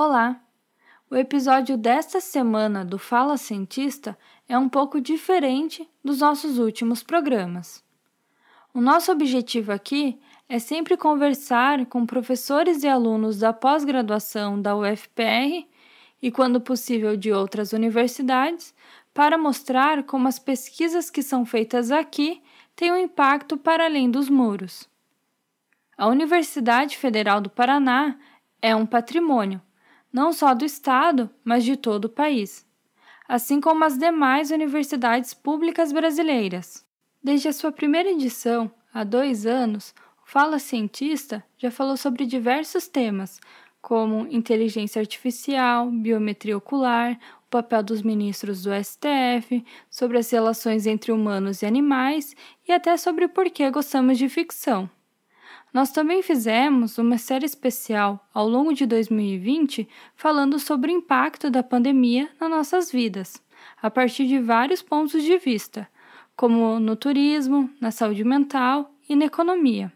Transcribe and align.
Olá! 0.00 0.40
O 1.10 1.16
episódio 1.16 1.76
desta 1.76 2.20
semana 2.20 2.84
do 2.84 3.00
Fala 3.00 3.36
Cientista 3.36 4.16
é 4.48 4.56
um 4.56 4.68
pouco 4.68 5.00
diferente 5.00 5.90
dos 6.04 6.20
nossos 6.20 6.56
últimos 6.56 7.02
programas. 7.02 7.82
O 8.72 8.80
nosso 8.80 9.10
objetivo 9.10 9.72
aqui 9.72 10.16
é 10.48 10.60
sempre 10.60 10.96
conversar 10.96 11.84
com 11.86 12.06
professores 12.06 12.84
e 12.84 12.88
alunos 12.88 13.40
da 13.40 13.52
pós-graduação 13.52 14.62
da 14.62 14.76
UFPR 14.76 15.66
e, 16.22 16.30
quando 16.30 16.60
possível, 16.60 17.16
de 17.16 17.32
outras 17.32 17.72
universidades, 17.72 18.72
para 19.12 19.36
mostrar 19.36 20.04
como 20.04 20.28
as 20.28 20.38
pesquisas 20.38 21.10
que 21.10 21.24
são 21.24 21.44
feitas 21.44 21.90
aqui 21.90 22.40
têm 22.76 22.92
um 22.92 22.96
impacto 22.96 23.56
para 23.56 23.86
além 23.86 24.08
dos 24.08 24.30
muros. 24.30 24.88
A 25.96 26.06
Universidade 26.06 26.96
Federal 26.96 27.40
do 27.40 27.50
Paraná 27.50 28.16
é 28.62 28.76
um 28.76 28.86
patrimônio, 28.86 29.60
não 30.12 30.32
só 30.32 30.54
do 30.54 30.64
Estado, 30.64 31.30
mas 31.44 31.64
de 31.64 31.76
todo 31.76 32.06
o 32.06 32.10
país, 32.10 32.66
assim 33.28 33.60
como 33.60 33.84
as 33.84 33.98
demais 33.98 34.50
universidades 34.50 35.34
públicas 35.34 35.92
brasileiras. 35.92 36.86
Desde 37.22 37.48
a 37.48 37.52
sua 37.52 37.70
primeira 37.72 38.10
edição, 38.10 38.70
há 38.92 39.04
dois 39.04 39.44
anos, 39.44 39.94
o 40.22 40.30
Fala 40.30 40.58
Cientista 40.58 41.44
já 41.56 41.70
falou 41.70 41.96
sobre 41.96 42.24
diversos 42.24 42.88
temas, 42.88 43.40
como 43.80 44.26
inteligência 44.30 45.00
artificial, 45.00 45.90
biometria 45.90 46.56
ocular, 46.56 47.18
o 47.46 47.50
papel 47.50 47.82
dos 47.82 48.02
ministros 48.02 48.62
do 48.62 48.70
STF, 48.72 49.64
sobre 49.90 50.18
as 50.18 50.30
relações 50.30 50.86
entre 50.86 51.12
humanos 51.12 51.62
e 51.62 51.66
animais 51.66 52.34
e 52.66 52.72
até 52.72 52.96
sobre 52.96 53.28
por 53.28 53.48
que 53.50 53.70
gostamos 53.70 54.18
de 54.18 54.28
ficção. 54.28 54.90
Nós 55.72 55.90
também 55.92 56.22
fizemos 56.22 56.96
uma 56.96 57.18
série 57.18 57.44
especial 57.44 58.26
ao 58.32 58.48
longo 58.48 58.72
de 58.72 58.86
2020 58.86 59.88
falando 60.16 60.58
sobre 60.58 60.90
o 60.90 60.96
impacto 60.96 61.50
da 61.50 61.62
pandemia 61.62 62.28
nas 62.40 62.50
nossas 62.50 62.90
vidas, 62.90 63.42
a 63.80 63.90
partir 63.90 64.26
de 64.26 64.38
vários 64.38 64.80
pontos 64.80 65.22
de 65.22 65.36
vista, 65.36 65.88
como 66.34 66.80
no 66.80 66.96
turismo, 66.96 67.70
na 67.80 67.90
saúde 67.90 68.24
mental 68.24 68.94
e 69.08 69.14
na 69.14 69.26
economia, 69.26 69.92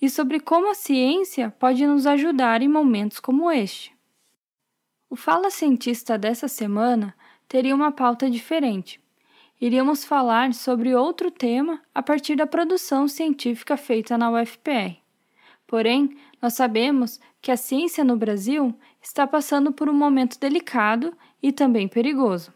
e 0.00 0.10
sobre 0.10 0.40
como 0.40 0.70
a 0.70 0.74
ciência 0.74 1.54
pode 1.58 1.86
nos 1.86 2.06
ajudar 2.06 2.60
em 2.60 2.68
momentos 2.68 3.18
como 3.18 3.50
este. 3.50 3.96
O 5.08 5.16
Fala 5.16 5.50
Cientista 5.50 6.18
dessa 6.18 6.48
semana 6.48 7.14
teria 7.48 7.74
uma 7.74 7.92
pauta 7.92 8.30
diferente. 8.30 9.01
Iríamos 9.62 10.04
falar 10.04 10.52
sobre 10.54 10.92
outro 10.92 11.30
tema 11.30 11.80
a 11.94 12.02
partir 12.02 12.34
da 12.34 12.48
produção 12.48 13.06
científica 13.06 13.76
feita 13.76 14.18
na 14.18 14.28
UFPR. 14.28 14.96
Porém, 15.68 16.16
nós 16.42 16.54
sabemos 16.54 17.20
que 17.40 17.48
a 17.48 17.56
ciência 17.56 18.02
no 18.02 18.16
Brasil 18.16 18.74
está 19.00 19.24
passando 19.24 19.70
por 19.70 19.88
um 19.88 19.94
momento 19.94 20.36
delicado 20.36 21.16
e 21.40 21.52
também 21.52 21.86
perigoso. 21.86 22.52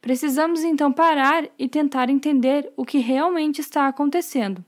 Precisamos 0.00 0.62
então 0.62 0.92
parar 0.92 1.44
e 1.58 1.68
tentar 1.68 2.08
entender 2.08 2.72
o 2.76 2.84
que 2.84 2.98
realmente 2.98 3.60
está 3.60 3.88
acontecendo. 3.88 4.64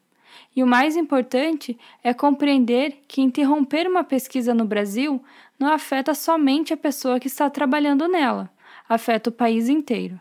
E 0.56 0.64
o 0.64 0.66
mais 0.66 0.96
importante 0.96 1.78
é 2.02 2.12
compreender 2.12 2.98
que 3.06 3.22
interromper 3.22 3.86
uma 3.86 4.02
pesquisa 4.02 4.52
no 4.52 4.64
Brasil 4.64 5.22
não 5.56 5.72
afeta 5.72 6.14
somente 6.14 6.74
a 6.74 6.76
pessoa 6.76 7.20
que 7.20 7.28
está 7.28 7.48
trabalhando 7.48 8.08
nela, 8.08 8.50
afeta 8.88 9.30
o 9.30 9.32
país 9.32 9.68
inteiro. 9.68 10.18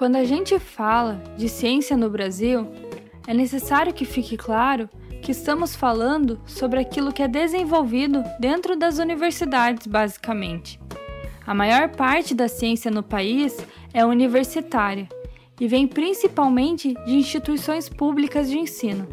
Quando 0.00 0.16
a 0.16 0.24
gente 0.24 0.58
fala 0.58 1.22
de 1.36 1.46
ciência 1.46 1.94
no 1.94 2.08
Brasil, 2.08 2.66
é 3.26 3.34
necessário 3.34 3.92
que 3.92 4.06
fique 4.06 4.34
claro 4.34 4.88
que 5.20 5.30
estamos 5.30 5.76
falando 5.76 6.40
sobre 6.46 6.80
aquilo 6.80 7.12
que 7.12 7.22
é 7.22 7.28
desenvolvido 7.28 8.24
dentro 8.38 8.74
das 8.74 8.98
universidades, 8.98 9.86
basicamente. 9.86 10.80
A 11.46 11.52
maior 11.52 11.90
parte 11.90 12.34
da 12.34 12.48
ciência 12.48 12.90
no 12.90 13.02
país 13.02 13.58
é 13.92 14.02
universitária 14.02 15.06
e 15.60 15.68
vem 15.68 15.86
principalmente 15.86 16.94
de 17.04 17.14
instituições 17.14 17.86
públicas 17.86 18.48
de 18.48 18.58
ensino. 18.58 19.06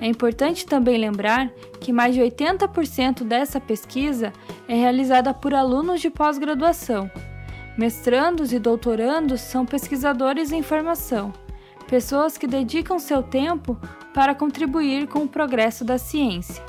É 0.00 0.06
importante 0.06 0.64
também 0.64 0.96
lembrar 0.96 1.50
que 1.78 1.92
mais 1.92 2.14
de 2.14 2.22
80% 2.22 3.24
dessa 3.24 3.60
pesquisa 3.60 4.32
é 4.66 4.74
realizada 4.74 5.34
por 5.34 5.52
alunos 5.52 6.00
de 6.00 6.08
pós-graduação. 6.08 7.10
Mestrandos 7.76 8.52
e 8.52 8.58
doutorandos 8.58 9.40
são 9.40 9.66
pesquisadores 9.66 10.52
em 10.52 10.62
formação 10.62 11.32
pessoas 11.86 12.36
que 12.36 12.46
dedicam 12.46 12.98
seu 12.98 13.22
tempo 13.22 13.78
para 14.12 14.34
contribuir 14.34 15.06
com 15.06 15.20
o 15.20 15.28
progresso 15.28 15.84
da 15.84 15.98
ciência. 15.98 16.64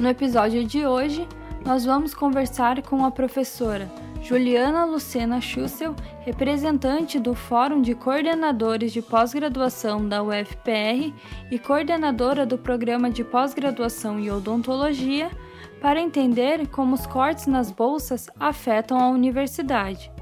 No 0.00 0.08
episódio 0.08 0.64
de 0.64 0.86
hoje, 0.86 1.26
nós 1.64 1.84
vamos 1.84 2.14
conversar 2.14 2.82
com 2.82 3.04
a 3.04 3.10
professora 3.10 3.90
Juliana 4.22 4.84
Lucena 4.84 5.40
Schussel, 5.40 5.94
representante 6.20 7.18
do 7.18 7.34
Fórum 7.34 7.82
de 7.82 7.94
Coordenadores 7.94 8.92
de 8.92 9.02
Pós-Graduação 9.02 10.08
da 10.08 10.22
UFPR 10.22 11.12
e 11.50 11.58
coordenadora 11.58 12.46
do 12.46 12.56
Programa 12.56 13.10
de 13.10 13.22
Pós-Graduação 13.22 14.18
em 14.18 14.30
Odontologia, 14.30 15.30
para 15.80 16.00
entender 16.00 16.66
como 16.68 16.94
os 16.94 17.06
cortes 17.06 17.46
nas 17.46 17.70
bolsas 17.70 18.28
afetam 18.40 18.98
a 18.98 19.08
universidade. 19.08 20.13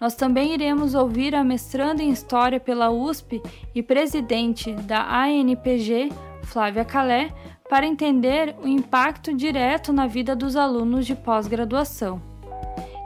Nós 0.00 0.14
também 0.14 0.52
iremos 0.52 0.94
ouvir 0.94 1.34
a 1.34 1.42
mestranda 1.42 2.02
em 2.02 2.10
História 2.10 2.60
pela 2.60 2.90
USP 2.90 3.42
e 3.74 3.82
presidente 3.82 4.72
da 4.72 5.02
ANPG, 5.02 6.10
Flávia 6.44 6.84
Calé, 6.84 7.32
para 7.68 7.86
entender 7.86 8.54
o 8.62 8.68
impacto 8.68 9.34
direto 9.34 9.92
na 9.92 10.06
vida 10.06 10.36
dos 10.36 10.54
alunos 10.54 11.06
de 11.06 11.14
pós-graduação. 11.14 12.20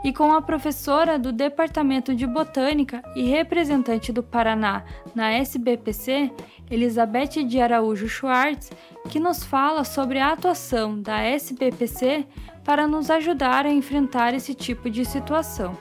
E 0.03 0.13
com 0.13 0.33
a 0.33 0.43
professora 0.43 1.19
do 1.19 1.31
Departamento 1.31 2.15
de 2.15 2.27
Botânica 2.27 3.03
e 3.15 3.23
representante 3.23 4.13
do 4.13 4.23
Paraná 4.23 4.83
na 5.15 5.31
SBPC, 5.31 6.33
Elizabeth 6.71 7.45
de 7.45 7.61
Araújo 7.61 8.09
Schwartz, 8.09 8.71
que 9.11 9.21
nos 9.21 9.45
fala 9.45 9.85
sobre 9.85 10.19
a 10.19 10.33
atuação 10.33 11.01
da 11.01 11.21
SBPC 11.21 12.27
para 12.65 12.87
nos 12.87 13.11
ajudar 13.11 13.67
a 13.67 13.73
enfrentar 13.73 14.35
esse 14.35 14.55
tipo 14.55 14.89
de 14.89 15.05
situação. 15.05 15.77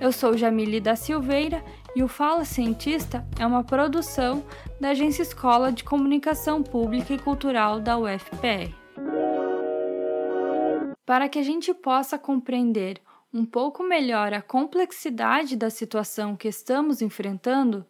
Eu 0.00 0.12
sou 0.12 0.36
Jamile 0.36 0.80
da 0.80 0.94
Silveira 0.94 1.64
e 1.94 2.04
o 2.04 2.08
Fala 2.08 2.44
Cientista 2.44 3.26
é 3.36 3.44
uma 3.44 3.64
produção 3.64 4.46
da 4.80 4.90
Agência 4.90 5.22
Escola 5.22 5.72
de 5.72 5.82
Comunicação 5.82 6.62
Pública 6.62 7.12
e 7.12 7.18
Cultural 7.18 7.80
da 7.80 7.98
UFPR. 7.98 8.72
Para 11.04 11.28
que 11.28 11.36
a 11.36 11.42
gente 11.42 11.74
possa 11.74 12.16
compreender 12.16 13.00
um 13.34 13.44
pouco 13.44 13.82
melhor 13.82 14.32
a 14.32 14.40
complexidade 14.40 15.56
da 15.56 15.68
situação 15.68 16.36
que 16.36 16.46
estamos 16.46 17.02
enfrentando, 17.02 17.84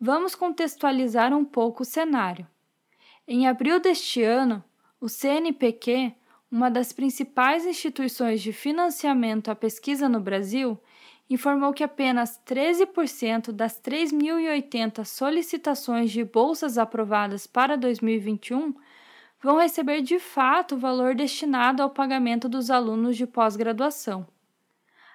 vamos 0.00 0.36
contextualizar 0.36 1.34
um 1.34 1.44
pouco 1.44 1.82
o 1.82 1.86
cenário. 1.86 2.46
Em 3.26 3.48
abril 3.48 3.80
deste 3.80 4.22
ano, 4.22 4.62
o 5.00 5.08
CNPq, 5.08 6.14
uma 6.48 6.70
das 6.70 6.92
principais 6.92 7.66
instituições 7.66 8.40
de 8.40 8.52
financiamento 8.52 9.50
à 9.50 9.56
pesquisa 9.56 10.08
no 10.08 10.20
Brasil, 10.20 10.80
informou 11.28 11.72
que 11.72 11.84
apenas 11.84 12.40
13% 12.46 13.52
das 13.52 13.80
3.080 13.80 15.04
solicitações 15.04 16.10
de 16.10 16.24
bolsas 16.24 16.78
aprovadas 16.78 17.46
para 17.46 17.76
2021 17.76 18.74
vão 19.40 19.58
receber 19.58 20.00
de 20.00 20.18
fato 20.18 20.74
o 20.74 20.78
valor 20.78 21.14
destinado 21.14 21.82
ao 21.82 21.90
pagamento 21.90 22.48
dos 22.48 22.70
alunos 22.70 23.16
de 23.16 23.26
pós-graduação. 23.26 24.26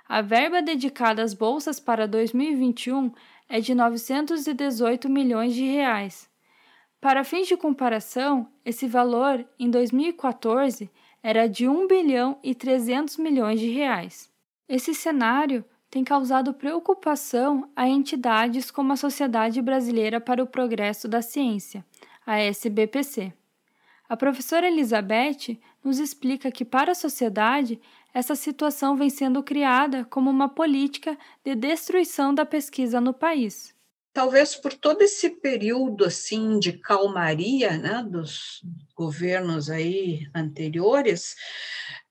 A 0.07 0.21
verba 0.21 0.61
dedicada 0.61 1.23
às 1.23 1.33
bolsas 1.33 1.79
para 1.79 2.07
2021 2.07 3.11
é 3.49 3.59
de 3.59 3.73
918 3.73 5.09
milhões 5.09 5.53
de 5.53 5.63
reais. 5.63 6.29
Para 7.01 7.23
fins 7.23 7.47
de 7.47 7.57
comparação, 7.57 8.47
esse 8.63 8.87
valor 8.87 9.45
em 9.59 9.69
2014 9.69 10.89
era 11.21 11.47
de 11.47 11.67
1 11.67 11.87
bilhão 11.87 12.37
e 12.43 12.53
300 12.53 13.17
milhões 13.17 13.59
de 13.59 13.69
reais. 13.69 14.31
Esse 14.69 14.93
cenário 14.93 15.65
tem 15.93 16.03
causado 16.03 16.55
preocupação 16.55 17.69
a 17.75 17.87
entidades 17.87 18.71
como 18.71 18.91
a 18.91 18.97
Sociedade 18.97 19.61
Brasileira 19.61 20.19
para 20.19 20.41
o 20.41 20.47
Progresso 20.47 21.07
da 21.07 21.21
Ciência, 21.21 21.85
a 22.25 22.39
SBPC. 22.39 23.31
A 24.09 24.17
professora 24.17 24.67
Elizabeth 24.67 25.59
nos 25.83 25.99
explica 25.99 26.51
que, 26.51 26.65
para 26.65 26.93
a 26.93 26.95
sociedade, 26.95 27.79
essa 28.11 28.33
situação 28.33 28.95
vem 28.95 29.11
sendo 29.11 29.43
criada 29.43 30.03
como 30.05 30.31
uma 30.31 30.49
política 30.49 31.15
de 31.45 31.53
destruição 31.53 32.33
da 32.33 32.43
pesquisa 32.43 32.99
no 32.99 33.13
país. 33.13 33.71
Talvez 34.11 34.55
por 34.55 34.73
todo 34.73 35.03
esse 35.03 35.29
período 35.29 36.05
assim 36.05 36.57
de 36.57 36.73
calmaria 36.73 37.77
né, 37.77 38.03
dos 38.03 38.63
governos 38.95 39.69
aí 39.69 40.27
anteriores, 40.33 41.35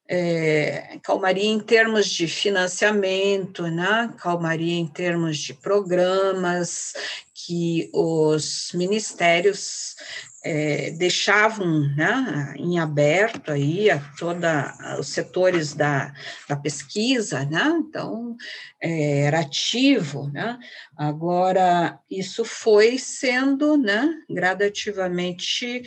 é, 0.08 0.98
calmaria 1.02 1.48
em 1.48 1.60
termos 1.60 2.06
de 2.08 2.26
financiamento, 2.26 3.62
né? 3.68 4.12
calmaria 4.18 4.78
em 4.78 4.86
termos 4.86 5.38
de 5.38 5.54
programas 5.54 6.92
que 7.34 7.90
os 7.92 8.70
ministérios 8.74 9.96
é, 10.44 10.90
deixavam 10.90 11.88
né, 11.96 12.54
em 12.56 12.78
aberto 12.78 13.52
aí 13.52 13.90
a 13.90 13.98
toda 14.18 14.74
os 14.98 15.08
setores 15.08 15.72
da, 15.72 16.12
da 16.48 16.56
pesquisa, 16.56 17.44
né? 17.44 17.72
então 17.78 18.36
é, 18.80 19.20
era 19.22 19.40
ativo, 19.40 20.28
né? 20.32 20.58
agora 20.96 21.98
isso 22.10 22.44
foi 22.44 22.98
sendo 22.98 23.76
né, 23.76 24.08
gradativamente 24.28 25.82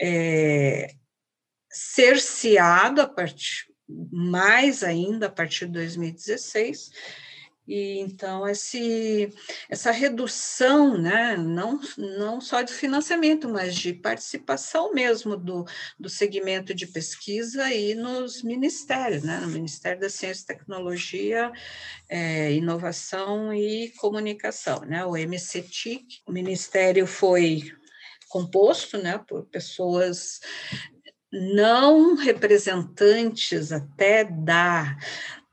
é, 0.00 0.94
cerceado 1.70 3.00
a 3.00 3.06
partir 3.06 3.68
mais 4.12 4.82
ainda 4.82 5.26
a 5.26 5.30
partir 5.30 5.66
de 5.66 5.72
2016, 5.72 6.90
e 7.68 7.98
então 7.98 8.48
esse, 8.48 9.30
essa 9.68 9.90
redução, 9.90 10.96
né, 10.96 11.36
não, 11.36 11.78
não 11.98 12.40
só 12.40 12.62
de 12.62 12.72
financiamento, 12.72 13.46
mas 13.46 13.74
de 13.74 13.92
participação 13.92 14.94
mesmo 14.94 15.36
do, 15.36 15.66
do 16.00 16.08
segmento 16.08 16.74
de 16.74 16.86
pesquisa 16.86 17.70
e 17.70 17.94
nos 17.94 18.42
ministérios, 18.42 19.22
né, 19.22 19.38
no 19.40 19.48
Ministério 19.48 20.00
da 20.00 20.08
Ciência 20.08 20.44
e 20.44 20.46
Tecnologia, 20.46 21.52
é, 22.08 22.52
Inovação 22.54 23.52
e 23.52 23.92
Comunicação, 23.98 24.80
né, 24.86 25.04
o 25.04 25.12
MCTIC. 25.12 26.22
O 26.26 26.32
ministério 26.32 27.06
foi 27.06 27.70
composto 28.30 28.96
né, 28.96 29.22
por 29.26 29.44
pessoas 29.46 30.40
não 31.32 32.14
representantes 32.16 33.72
até 33.72 34.24
da 34.24 34.96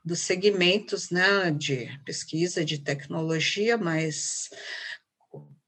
dos 0.04 0.20
segmentos 0.20 1.10
né, 1.10 1.50
de 1.50 1.90
pesquisa, 2.04 2.64
de 2.64 2.78
tecnologia, 2.78 3.76
mas 3.76 4.48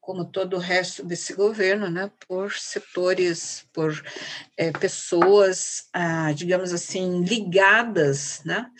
como 0.08 0.24
todo 0.24 0.54
o 0.54 0.60
resto 0.60 1.04
desse 1.04 1.34
governo, 1.34 1.90
né, 1.90 2.10
por 2.26 2.52
setores, 2.52 3.66
por 3.74 3.92
é, 4.56 4.70
pessoas, 4.70 5.88
ah, 5.92 6.32
digamos 6.32 6.72
assim, 6.72 7.24
ligadas, 7.24 8.40
né, 8.44 8.70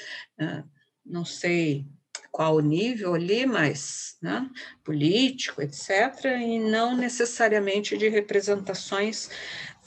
ah, 0.40 0.62
não 1.04 1.25
sei 1.25 1.84
qual 2.30 2.54
o 2.54 2.60
nível 2.60 3.14
ali, 3.14 3.44
mas 3.44 4.16
né, 4.22 4.48
político, 4.84 5.60
etc., 5.60 6.25
e 6.40 6.58
não 6.58 6.96
necessariamente 6.96 7.98
de 7.98 8.08
representações 8.08 9.28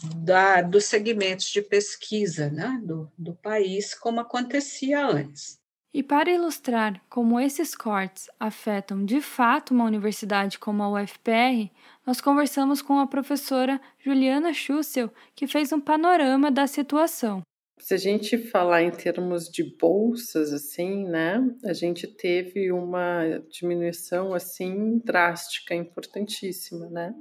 da, 0.04 0.62
dos 0.62 0.86
segmentos 0.86 1.48
de 1.48 1.62
pesquisa 1.62 2.50
né, 2.50 2.80
do, 2.84 3.12
do 3.18 3.34
país, 3.36 3.94
como 3.94 4.20
acontecia 4.20 5.06
antes. 5.06 5.60
E 5.94 6.02
para 6.02 6.32
ilustrar 6.32 7.02
como 7.10 7.38
esses 7.38 7.76
cortes 7.76 8.30
afetam 8.40 9.04
de 9.04 9.20
fato 9.20 9.74
uma 9.74 9.84
universidade 9.84 10.58
como 10.58 10.82
a 10.84 10.90
UFPR, 10.90 11.70
nós 12.06 12.22
conversamos 12.22 12.82
com 12.82 12.98
a 12.98 13.08
professora 13.08 13.80
Juliana 14.00 14.54
Schussel, 14.54 15.12
que 15.36 15.48
fez 15.48 15.74
um 15.74 15.82
panorama 15.82 16.50
da 16.50 16.66
situação. 16.66 17.42
Se 17.78 17.94
a 17.94 17.98
gente 17.98 18.38
falar 18.38 18.84
em 18.84 18.92
termos 18.92 19.50
de 19.50 19.64
bolsas, 19.78 20.54
assim, 20.54 21.04
né, 21.04 21.44
a 21.66 21.74
gente 21.74 22.08
teve 22.08 22.72
uma 22.72 23.24
diminuição, 23.50 24.34
assim, 24.34 25.00
drástica, 25.04 25.76
importantíssima, 25.76 26.88
né, 26.90 27.14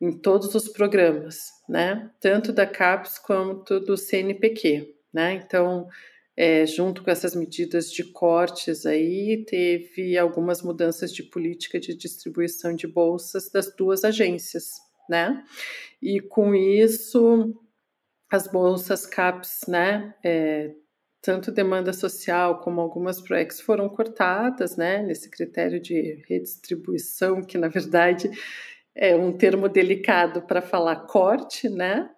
em 0.00 0.12
todos 0.12 0.54
os 0.54 0.68
programas, 0.68 1.50
né, 1.68 2.10
tanto 2.20 2.52
da 2.52 2.66
CAPES 2.66 3.18
quanto 3.18 3.80
do 3.80 3.96
CNPq, 3.96 4.94
né, 5.12 5.34
então 5.34 5.88
é, 6.36 6.66
junto 6.66 7.02
com 7.02 7.10
essas 7.10 7.34
medidas 7.34 7.90
de 7.90 8.04
cortes 8.04 8.84
aí, 8.84 9.44
teve 9.48 10.18
algumas 10.18 10.60
mudanças 10.60 11.10
de 11.10 11.22
política 11.22 11.80
de 11.80 11.94
distribuição 11.94 12.74
de 12.74 12.86
bolsas 12.86 13.50
das 13.50 13.74
duas 13.74 14.04
agências, 14.04 14.72
né? 15.08 15.42
E 16.02 16.20
com 16.20 16.54
isso, 16.54 17.54
as 18.30 18.46
bolsas 18.46 19.06
CAPES, 19.06 19.60
né, 19.66 20.14
é, 20.22 20.74
tanto 21.22 21.50
demanda 21.50 21.92
social 21.92 22.60
como 22.60 22.82
algumas 22.82 23.20
ProEx 23.20 23.60
foram 23.60 23.88
cortadas, 23.88 24.76
né, 24.76 25.02
nesse 25.02 25.30
critério 25.30 25.80
de 25.80 26.22
redistribuição, 26.28 27.42
que 27.42 27.56
na 27.56 27.68
verdade 27.68 28.30
é 28.96 29.14
um 29.14 29.30
termo 29.32 29.68
delicado 29.68 30.42
para 30.42 30.62
falar 30.62 31.06
corte, 31.06 31.68
né, 31.68 32.10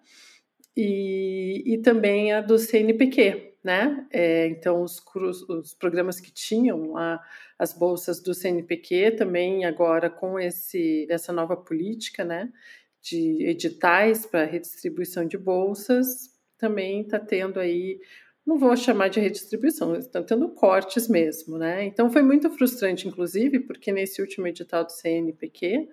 e, 0.75 1.63
e 1.65 1.77
também 1.79 2.31
a 2.31 2.39
do 2.39 2.57
CNPq, 2.57 3.55
né? 3.61 4.07
É, 4.11 4.47
então, 4.47 4.81
os, 4.81 5.03
os, 5.49 5.73
programas 5.73 6.21
que 6.21 6.31
tinham 6.31 6.93
as 7.57 7.73
bolsas 7.73 8.21
do 8.21 8.33
CNPq 8.33 9.11
também 9.11 9.65
agora 9.65 10.09
com 10.09 10.39
esse, 10.39 11.05
essa 11.09 11.33
nova 11.33 11.57
política, 11.57 12.23
né? 12.23 12.49
De 13.01 13.45
editais 13.45 14.25
para 14.25 14.45
redistribuição 14.45 15.25
de 15.25 15.37
bolsas, 15.37 16.29
também 16.57 17.01
está 17.01 17.19
tendo 17.19 17.59
aí, 17.59 17.99
não 18.45 18.57
vou 18.57 18.75
chamar 18.77 19.09
de 19.09 19.19
redistribuição, 19.19 19.97
estão 19.97 20.23
tendo 20.23 20.47
cortes 20.49 21.09
mesmo, 21.09 21.57
né? 21.57 21.83
Então, 21.83 22.09
foi 22.09 22.21
muito 22.21 22.49
frustrante, 22.49 23.07
inclusive, 23.07 23.59
porque 23.59 23.91
nesse 23.91 24.21
último 24.21 24.47
edital 24.47 24.85
do 24.85 24.91
CNPq, 24.91 25.89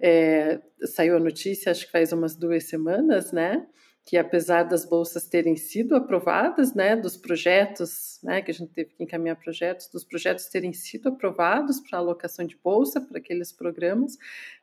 é, 0.00 0.60
saiu 0.84 1.16
a 1.16 1.20
notícia, 1.20 1.70
acho 1.70 1.86
que 1.86 1.92
faz 1.92 2.12
umas 2.12 2.36
duas 2.36 2.64
semanas, 2.64 3.32
né? 3.32 3.66
que 4.04 4.16
apesar 4.16 4.64
das 4.64 4.84
bolsas 4.84 5.28
terem 5.28 5.56
sido 5.56 5.94
aprovadas, 5.94 6.74
né, 6.74 6.96
dos 6.96 7.16
projetos, 7.16 8.18
né, 8.24 8.42
que 8.42 8.50
a 8.50 8.54
gente 8.54 8.72
teve 8.72 8.90
que 8.90 9.04
encaminhar 9.04 9.36
projetos, 9.36 9.88
dos 9.88 10.04
projetos 10.04 10.46
terem 10.46 10.72
sido 10.72 11.10
aprovados 11.10 11.80
para 11.80 11.98
alocação 11.98 12.44
de 12.44 12.56
bolsa 12.56 13.00
para 13.00 13.18
aqueles 13.18 13.52
programas, 13.52 14.16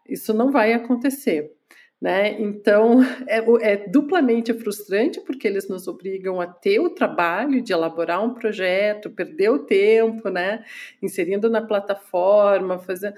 isso 0.06 0.34
não 0.34 0.52
vai 0.52 0.74
acontecer. 0.74 1.54
Né? 2.00 2.40
Então, 2.40 3.02
é, 3.26 3.38
é, 3.62 3.88
duplamente 3.88 4.54
frustrante 4.54 5.20
porque 5.22 5.48
eles 5.48 5.68
nos 5.68 5.88
obrigam 5.88 6.40
a 6.40 6.46
ter 6.46 6.80
o 6.80 6.90
trabalho 6.90 7.62
de 7.62 7.74
elaborar 7.74 8.24
um 8.24 8.34
projeto, 8.34 9.10
perder 9.10 9.50
o 9.50 9.60
tempo, 9.60 10.30
né? 10.30 10.64
inserindo 11.02 11.50
na 11.50 11.62
plataforma, 11.62 12.78
fazendo. 12.80 13.16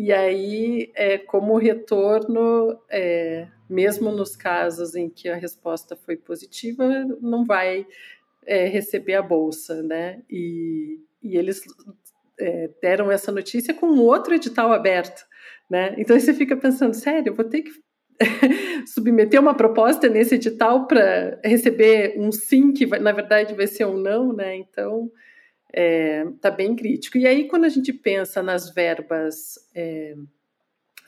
E 0.00 0.12
aí, 0.12 0.92
é, 0.94 1.18
como 1.18 1.58
retorno, 1.58 2.78
é, 2.88 3.48
mesmo 3.68 4.12
nos 4.12 4.36
casos 4.36 4.94
em 4.94 5.10
que 5.10 5.28
a 5.28 5.34
resposta 5.34 5.96
foi 5.96 6.16
positiva, 6.16 7.04
não 7.20 7.44
vai 7.44 7.84
é, 8.46 8.66
receber 8.66 9.14
a 9.14 9.22
bolsa, 9.22 9.82
né? 9.82 10.22
E, 10.30 11.00
e 11.20 11.36
eles 11.36 11.62
é, 12.38 12.70
deram 12.80 13.10
essa 13.10 13.32
notícia 13.32 13.74
com 13.74 13.98
outro 13.98 14.32
edital 14.36 14.72
aberto, 14.72 15.26
né? 15.68 15.96
Então 15.98 16.16
você 16.16 16.32
fica 16.32 16.56
pensando, 16.56 16.94
sério, 16.94 17.34
vou 17.34 17.44
ter 17.44 17.62
que 17.62 17.72
submeter 18.86 19.40
uma 19.40 19.56
proposta 19.56 20.08
nesse 20.08 20.36
edital 20.36 20.86
para 20.86 21.40
receber 21.44 22.14
um 22.16 22.30
sim 22.30 22.72
que 22.72 22.86
vai, 22.86 23.00
na 23.00 23.10
verdade 23.10 23.52
vai 23.52 23.66
ser 23.66 23.84
um 23.84 23.98
não, 23.98 24.32
né? 24.32 24.54
Então 24.54 25.10
está 25.68 25.80
é, 25.80 26.24
tá 26.40 26.50
bem 26.50 26.74
crítico. 26.74 27.18
E 27.18 27.26
aí, 27.26 27.46
quando 27.46 27.64
a 27.64 27.68
gente 27.68 27.92
pensa 27.92 28.42
nas 28.42 28.72
verbas, 28.72 29.54
é, 29.74 30.16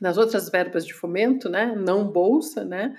nas 0.00 0.19
outras 0.19 0.49
verbas 0.49 0.87
de 0.87 0.95
fomento, 0.95 1.49
né, 1.49 1.75
não 1.76 2.07
bolsa, 2.07 2.64
né, 2.64 2.97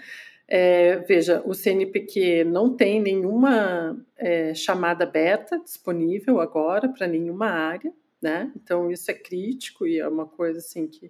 é, 0.53 0.98
veja, 0.98 1.41
o 1.46 1.53
CNPq 1.53 2.44
não 2.44 2.75
tem 2.75 3.01
nenhuma 3.01 3.98
é, 4.18 4.53
chamada 4.53 5.06
aberta 5.06 5.58
disponível 5.60 6.41
agora 6.41 6.89
para 6.89 7.08
nenhuma 7.08 7.46
área, 7.46 7.94
né? 8.22 8.51
Então 8.62 8.91
isso 8.91 9.10
é 9.10 9.13
crítico 9.13 9.88
e 9.88 10.00
é 10.00 10.06
uma 10.06 10.25
coisa 10.25 10.60
assim 10.60 10.88
que 10.88 11.10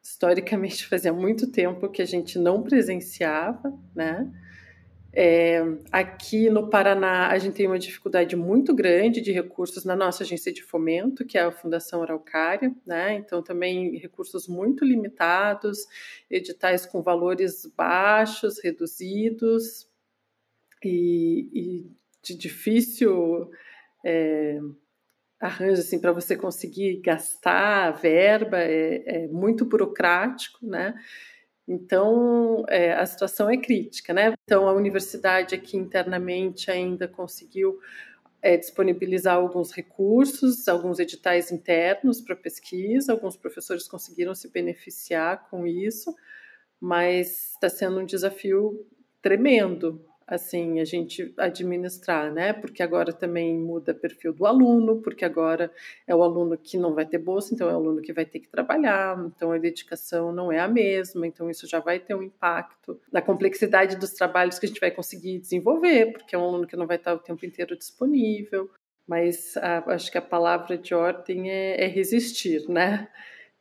historicamente 0.00 0.86
fazia 0.88 1.12
muito 1.12 1.50
tempo 1.50 1.88
que 1.88 2.00
a 2.00 2.06
gente 2.06 2.38
não 2.38 2.62
presenciava, 2.62 3.76
né? 3.92 4.30
É, 5.12 5.60
aqui 5.90 6.48
no 6.48 6.70
Paraná, 6.70 7.28
a 7.28 7.38
gente 7.38 7.54
tem 7.54 7.66
uma 7.66 7.78
dificuldade 7.78 8.36
muito 8.36 8.72
grande 8.72 9.20
de 9.20 9.32
recursos 9.32 9.84
na 9.84 9.96
nossa 9.96 10.22
agência 10.22 10.52
de 10.52 10.62
fomento, 10.62 11.24
que 11.24 11.36
é 11.36 11.42
a 11.42 11.50
Fundação 11.50 12.02
Araucária, 12.02 12.72
né? 12.86 13.14
Então, 13.16 13.42
também 13.42 13.96
recursos 13.96 14.46
muito 14.46 14.84
limitados, 14.84 15.86
editais 16.30 16.86
com 16.86 17.02
valores 17.02 17.66
baixos, 17.76 18.62
reduzidos 18.62 19.88
e, 20.84 21.50
e 21.52 21.90
de 22.22 22.36
difícil 22.36 23.50
é, 24.04 24.60
arranjo 25.40 25.80
assim, 25.80 25.98
para 25.98 26.12
você 26.12 26.36
conseguir 26.36 27.00
gastar 27.00 27.88
a 27.88 27.90
verba, 27.90 28.58
é, 28.58 29.24
é 29.24 29.26
muito 29.26 29.64
burocrático, 29.64 30.64
né? 30.64 30.94
Então, 31.72 32.64
é, 32.68 32.92
a 32.94 33.06
situação 33.06 33.48
é 33.48 33.56
crítica, 33.56 34.12
né? 34.12 34.34
Então, 34.42 34.68
a 34.68 34.72
universidade 34.72 35.54
aqui 35.54 35.76
internamente 35.76 36.68
ainda 36.68 37.06
conseguiu 37.06 37.78
é, 38.42 38.56
disponibilizar 38.56 39.36
alguns 39.36 39.70
recursos, 39.70 40.66
alguns 40.66 40.98
editais 40.98 41.52
internos 41.52 42.20
para 42.20 42.34
pesquisa, 42.34 43.12
alguns 43.12 43.36
professores 43.36 43.86
conseguiram 43.86 44.34
se 44.34 44.50
beneficiar 44.50 45.48
com 45.48 45.64
isso, 45.64 46.12
mas 46.80 47.52
está 47.52 47.68
sendo 47.68 48.00
um 48.00 48.04
desafio 48.04 48.84
tremendo 49.22 50.04
assim 50.30 50.78
a 50.78 50.84
gente 50.84 51.34
administrar, 51.36 52.32
né? 52.32 52.52
Porque 52.52 52.84
agora 52.84 53.12
também 53.12 53.58
muda 53.58 53.92
perfil 53.92 54.32
do 54.32 54.46
aluno, 54.46 55.02
porque 55.02 55.24
agora 55.24 55.72
é 56.06 56.14
o 56.14 56.22
aluno 56.22 56.56
que 56.56 56.78
não 56.78 56.94
vai 56.94 57.04
ter 57.04 57.18
bolsa, 57.18 57.52
então 57.52 57.68
é 57.68 57.72
o 57.72 57.76
aluno 57.76 58.00
que 58.00 58.12
vai 58.12 58.24
ter 58.24 58.38
que 58.38 58.48
trabalhar, 58.48 59.18
então 59.26 59.50
a 59.50 59.58
dedicação 59.58 60.32
não 60.32 60.52
é 60.52 60.60
a 60.60 60.68
mesma, 60.68 61.26
então 61.26 61.50
isso 61.50 61.66
já 61.66 61.80
vai 61.80 61.98
ter 61.98 62.14
um 62.14 62.22
impacto 62.22 63.00
na 63.12 63.20
complexidade 63.20 63.96
dos 63.96 64.12
trabalhos 64.12 64.58
que 64.58 64.66
a 64.66 64.68
gente 64.68 64.80
vai 64.80 64.92
conseguir 64.92 65.40
desenvolver, 65.40 66.12
porque 66.12 66.36
é 66.36 66.38
um 66.38 66.44
aluno 66.44 66.66
que 66.66 66.76
não 66.76 66.86
vai 66.86 66.96
estar 66.96 67.12
o 67.12 67.18
tempo 67.18 67.44
inteiro 67.44 67.76
disponível. 67.76 68.70
Mas 69.08 69.56
a, 69.56 69.78
acho 69.92 70.12
que 70.12 70.18
a 70.18 70.22
palavra 70.22 70.78
de 70.78 70.94
ordem 70.94 71.50
é, 71.50 71.84
é 71.84 71.88
resistir, 71.88 72.68
né? 72.68 73.08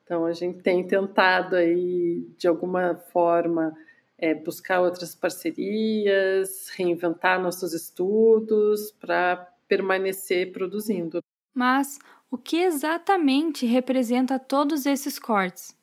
Então 0.04 0.26
a 0.26 0.34
gente 0.34 0.62
tem 0.62 0.86
tentado 0.86 1.56
aí 1.56 2.28
de 2.38 2.48
alguma 2.48 2.94
forma 3.12 3.76
é, 4.20 4.34
buscar 4.34 4.82
outras 4.82 5.16
parcerias, 5.16 6.70
reinventar 6.76 7.42
nossos 7.42 7.74
estudos 7.74 8.92
para 8.92 9.38
permanecer 9.68 10.52
produzindo. 10.52 11.24
Mas 11.54 12.00
o 12.30 12.38
que 12.38 12.58
exatamente 12.58 13.66
representa 13.66 14.38
todos 14.38 14.86
esses 14.86 15.18
cortes? 15.18 15.78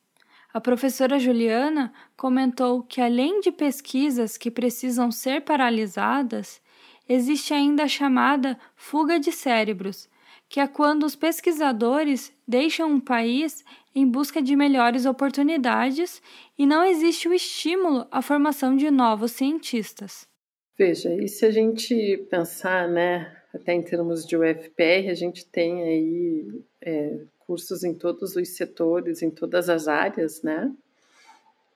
A 0.53 0.61
professora 0.61 1.19
Juliana 1.19 1.93
comentou 2.17 2.83
que, 2.83 3.01
além 3.01 3.41
de 3.41 3.53
pesquisas 3.53 4.39
que 4.39 4.51
precisam 4.51 5.11
ser 5.11 5.43
paralisadas, 5.43 6.63
existe 7.09 7.53
ainda 7.53 7.85
a 7.85 7.89
chamada 7.89 8.59
fuga 8.75 9.21
de 9.21 9.33
cérebros, 9.33 10.09
que 10.49 10.61
é 10.61 10.67
quando 10.67 11.05
os 11.05 11.17
pesquisadores 11.17 12.33
deixam 12.47 12.91
um 12.91 13.01
país 13.01 13.65
em 13.97 14.07
busca 14.07 14.43
de 14.43 14.55
melhores 14.55 15.07
oportunidades 15.07 16.21
e 16.59 16.67
não 16.67 16.85
existe 16.85 17.27
o 17.27 17.33
estímulo 17.33 18.07
à 18.11 18.21
formação 18.21 18.77
de 18.77 18.91
novos 18.91 19.33
cientistas. 19.33 20.29
Veja, 20.77 21.15
e 21.15 21.27
se 21.27 21.47
a 21.47 21.51
gente 21.51 22.19
pensar, 22.29 22.87
né, 22.87 23.35
até 23.55 23.73
em 23.73 23.81
termos 23.81 24.27
de 24.27 24.37
UFPR, 24.37 25.09
a 25.11 25.15
gente 25.15 25.47
tem 25.47 25.83
aí 25.83 26.63
é, 26.83 27.21
cursos 27.39 27.83
em 27.83 27.95
todos 27.95 28.37
os 28.37 28.49
setores, 28.51 29.23
em 29.23 29.31
todas 29.31 29.71
as 29.71 29.89
áreas, 29.89 30.43
né? 30.43 30.71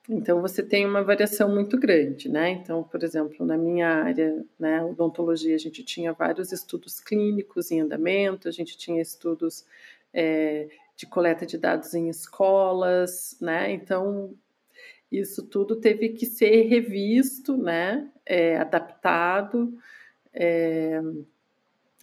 Então 0.06 0.42
você 0.42 0.62
tem 0.62 0.84
uma 0.84 1.02
variação 1.02 1.48
muito 1.48 1.78
grande, 1.78 2.28
né? 2.28 2.50
Então, 2.50 2.82
por 2.82 3.02
exemplo, 3.02 3.46
na 3.46 3.56
minha 3.56 3.88
área, 3.88 4.44
né, 4.58 4.84
odontologia, 4.84 5.54
a 5.54 5.58
gente 5.58 5.82
tinha 5.82 6.12
vários 6.12 6.52
estudos 6.52 7.00
clínicos 7.00 7.70
em 7.70 7.80
andamento, 7.80 8.46
a 8.46 8.50
gente 8.50 8.76
tinha 8.76 9.00
estudos 9.00 9.64
é, 10.12 10.68
de 11.00 11.06
coleta 11.06 11.46
de 11.46 11.56
dados 11.56 11.94
em 11.94 12.10
escolas, 12.10 13.34
né? 13.40 13.72
Então, 13.72 14.34
isso 15.10 15.46
tudo 15.46 15.76
teve 15.76 16.10
que 16.10 16.26
ser 16.26 16.66
revisto, 16.66 17.56
né? 17.56 18.10
É, 18.26 18.58
adaptado. 18.58 19.78
É, 20.30 21.00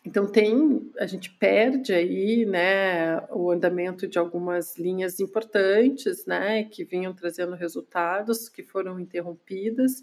então 0.04 0.26
tem, 0.26 0.92
a 0.98 1.06
gente 1.06 1.30
perde 1.30 1.94
aí, 1.94 2.44
né, 2.46 3.20
o 3.30 3.52
andamento 3.52 4.08
de 4.08 4.18
algumas 4.18 4.78
linhas 4.78 5.20
importantes, 5.20 6.26
né, 6.26 6.64
que 6.64 6.84
vinham 6.84 7.14
trazendo 7.14 7.56
resultados 7.56 8.48
que 8.48 8.64
foram 8.64 9.00
interrompidas 9.00 10.02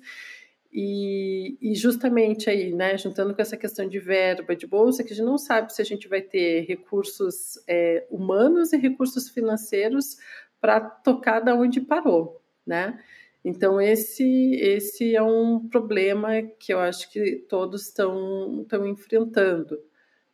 e, 0.77 1.57
e, 1.63 1.73
justamente 1.77 2.51
aí, 2.51 2.73
né, 2.73 2.99
juntando 2.99 3.33
com 3.33 3.41
essa 3.41 3.57
questão 3.57 3.89
de 3.89 4.01
verba, 4.01 4.57
de 4.57 4.67
bolsa, 4.67 5.05
que 5.05 5.13
a 5.13 5.17
gente 5.17 5.25
não 5.25 5.39
sabe 5.39 5.73
se 5.73 5.81
a 5.81 5.85
gente 5.85 6.09
vai 6.09 6.21
ter 6.21 6.63
recursos 6.67 7.63
é, 7.69 8.05
humanos 8.11 8.73
e 8.73 8.77
recursos 8.77 9.29
financeiros 9.29 10.17
para 10.61 10.81
tocar 10.81 11.39
da 11.39 11.55
onde 11.55 11.81
parou, 11.81 12.43
né? 12.67 12.99
Então 13.45 13.81
esse 13.81 14.55
esse 14.57 15.15
é 15.15 15.23
um 15.23 15.69
problema 15.69 16.43
que 16.43 16.73
eu 16.73 16.81
acho 16.81 17.13
que 17.13 17.37
todos 17.49 17.83
estão 17.87 18.63
estão 18.63 18.85
enfrentando, 18.85 19.79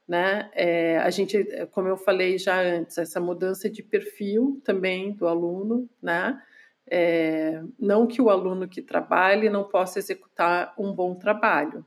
né? 0.08 0.50
É, 0.54 0.98
a 0.98 1.10
gente, 1.10 1.44
como 1.72 1.88
eu 1.88 1.98
falei 1.98 2.38
já 2.38 2.62
antes, 2.62 2.96
essa 2.96 3.20
mudança 3.20 3.68
de 3.68 3.82
perfil 3.82 4.58
também 4.64 5.12
do 5.12 5.26
aluno, 5.28 5.86
né? 6.00 6.40
É, 6.90 7.62
não 7.78 8.06
que 8.06 8.20
o 8.20 8.30
aluno 8.30 8.68
que 8.68 8.82
trabalhe 8.82 9.48
não 9.48 9.64
possa 9.64 9.98
executar 9.98 10.74
um 10.78 10.92
bom 10.92 11.14
trabalho, 11.14 11.84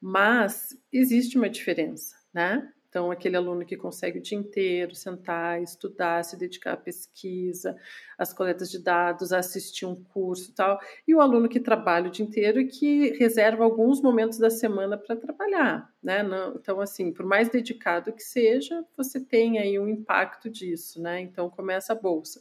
mas 0.00 0.76
existe 0.92 1.36
uma 1.36 1.48
diferença, 1.48 2.16
né? 2.32 2.70
Então, 2.94 3.10
aquele 3.10 3.36
aluno 3.36 3.64
que 3.66 3.76
consegue 3.76 4.20
o 4.20 4.22
dia 4.22 4.38
inteiro 4.38 4.94
sentar, 4.94 5.60
estudar, 5.60 6.22
se 6.22 6.36
dedicar 6.36 6.74
à 6.74 6.76
pesquisa, 6.76 7.76
às 8.16 8.32
coletas 8.32 8.70
de 8.70 8.78
dados, 8.78 9.32
assistir 9.32 9.84
um 9.84 9.96
curso 9.96 10.52
e 10.52 10.54
tal, 10.54 10.78
e 11.08 11.12
o 11.12 11.20
aluno 11.20 11.48
que 11.48 11.58
trabalha 11.58 12.06
o 12.06 12.10
dia 12.12 12.24
inteiro 12.24 12.60
e 12.60 12.68
que 12.68 13.10
reserva 13.18 13.64
alguns 13.64 14.00
momentos 14.00 14.38
da 14.38 14.48
semana 14.48 14.96
para 14.96 15.16
trabalhar, 15.16 15.92
né? 16.00 16.22
Não, 16.22 16.54
então, 16.54 16.80
assim, 16.80 17.12
por 17.12 17.26
mais 17.26 17.48
dedicado 17.48 18.12
que 18.12 18.22
seja, 18.22 18.84
você 18.96 19.18
tem 19.18 19.58
aí 19.58 19.76
um 19.76 19.88
impacto 19.88 20.48
disso, 20.48 21.02
né? 21.02 21.20
Então, 21.20 21.50
começa 21.50 21.92
a 21.92 21.96
bolsa. 21.96 22.40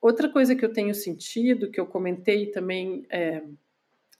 Outra 0.00 0.28
coisa 0.28 0.54
que 0.54 0.64
eu 0.64 0.72
tenho 0.72 0.94
sentido, 0.94 1.70
que 1.70 1.78
eu 1.78 1.86
comentei 1.86 2.46
também, 2.46 3.04
é, 3.10 3.42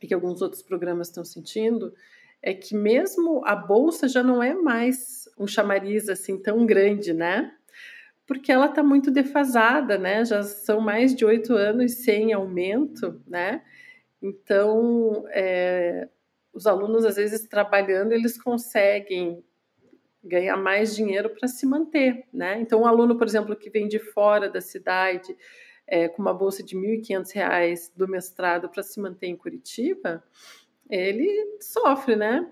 e 0.03 0.07
que 0.07 0.15
alguns 0.15 0.43
outros 0.43 0.63
programas 0.63 1.09
estão 1.09 1.25
sentindo, 1.25 1.95
é 2.43 2.55
que 2.55 2.75
mesmo 2.75 3.43
a 3.45 3.55
bolsa 3.55 4.09
já 4.09 4.23
não 4.23 4.43
é 4.43 4.55
mais 4.55 5.29
um 5.39 5.47
chamariz 5.47 6.09
assim 6.09 6.39
tão 6.39 6.67
grande, 6.67 7.13
né? 7.13 7.55
Porque 8.27 8.53
ela 8.53 8.67
está 8.67 8.83
muito 8.83 9.11
defasada, 9.11 9.99
né? 9.99 10.25
Já 10.25 10.43
são 10.43 10.81
mais 10.81 11.15
de 11.15 11.25
oito 11.25 11.55
anos 11.55 11.93
sem 11.97 12.33
aumento, 12.33 13.21
né? 13.27 13.63
Então, 14.23 15.25
é, 15.31 16.09
os 16.53 16.67
alunos 16.67 17.05
às 17.05 17.17
vezes 17.17 17.47
trabalhando 17.47 18.13
eles 18.13 18.41
conseguem 18.41 19.43
ganhar 20.23 20.57
mais 20.57 20.95
dinheiro 20.95 21.31
para 21.31 21.49
se 21.49 21.67
manter, 21.67 22.27
né? 22.33 22.61
Então, 22.61 22.83
um 22.83 22.87
aluno, 22.87 23.17
por 23.17 23.27
exemplo, 23.27 23.57
que 23.57 23.71
vem 23.71 23.89
de 23.89 23.99
fora 23.99 24.49
da 24.49 24.61
cidade 24.61 25.35
é, 25.91 26.09
com 26.09 26.23
uma 26.23 26.33
bolsa 26.33 26.63
de 26.63 26.77
R$ 26.79 27.03
1.500 27.03 27.91
do 27.97 28.07
mestrado 28.07 28.69
para 28.69 28.83
se 28.83 29.01
manter 29.01 29.27
em 29.27 29.37
Curitiba, 29.37 30.23
ele 30.89 31.59
sofre, 31.61 32.15
né? 32.15 32.51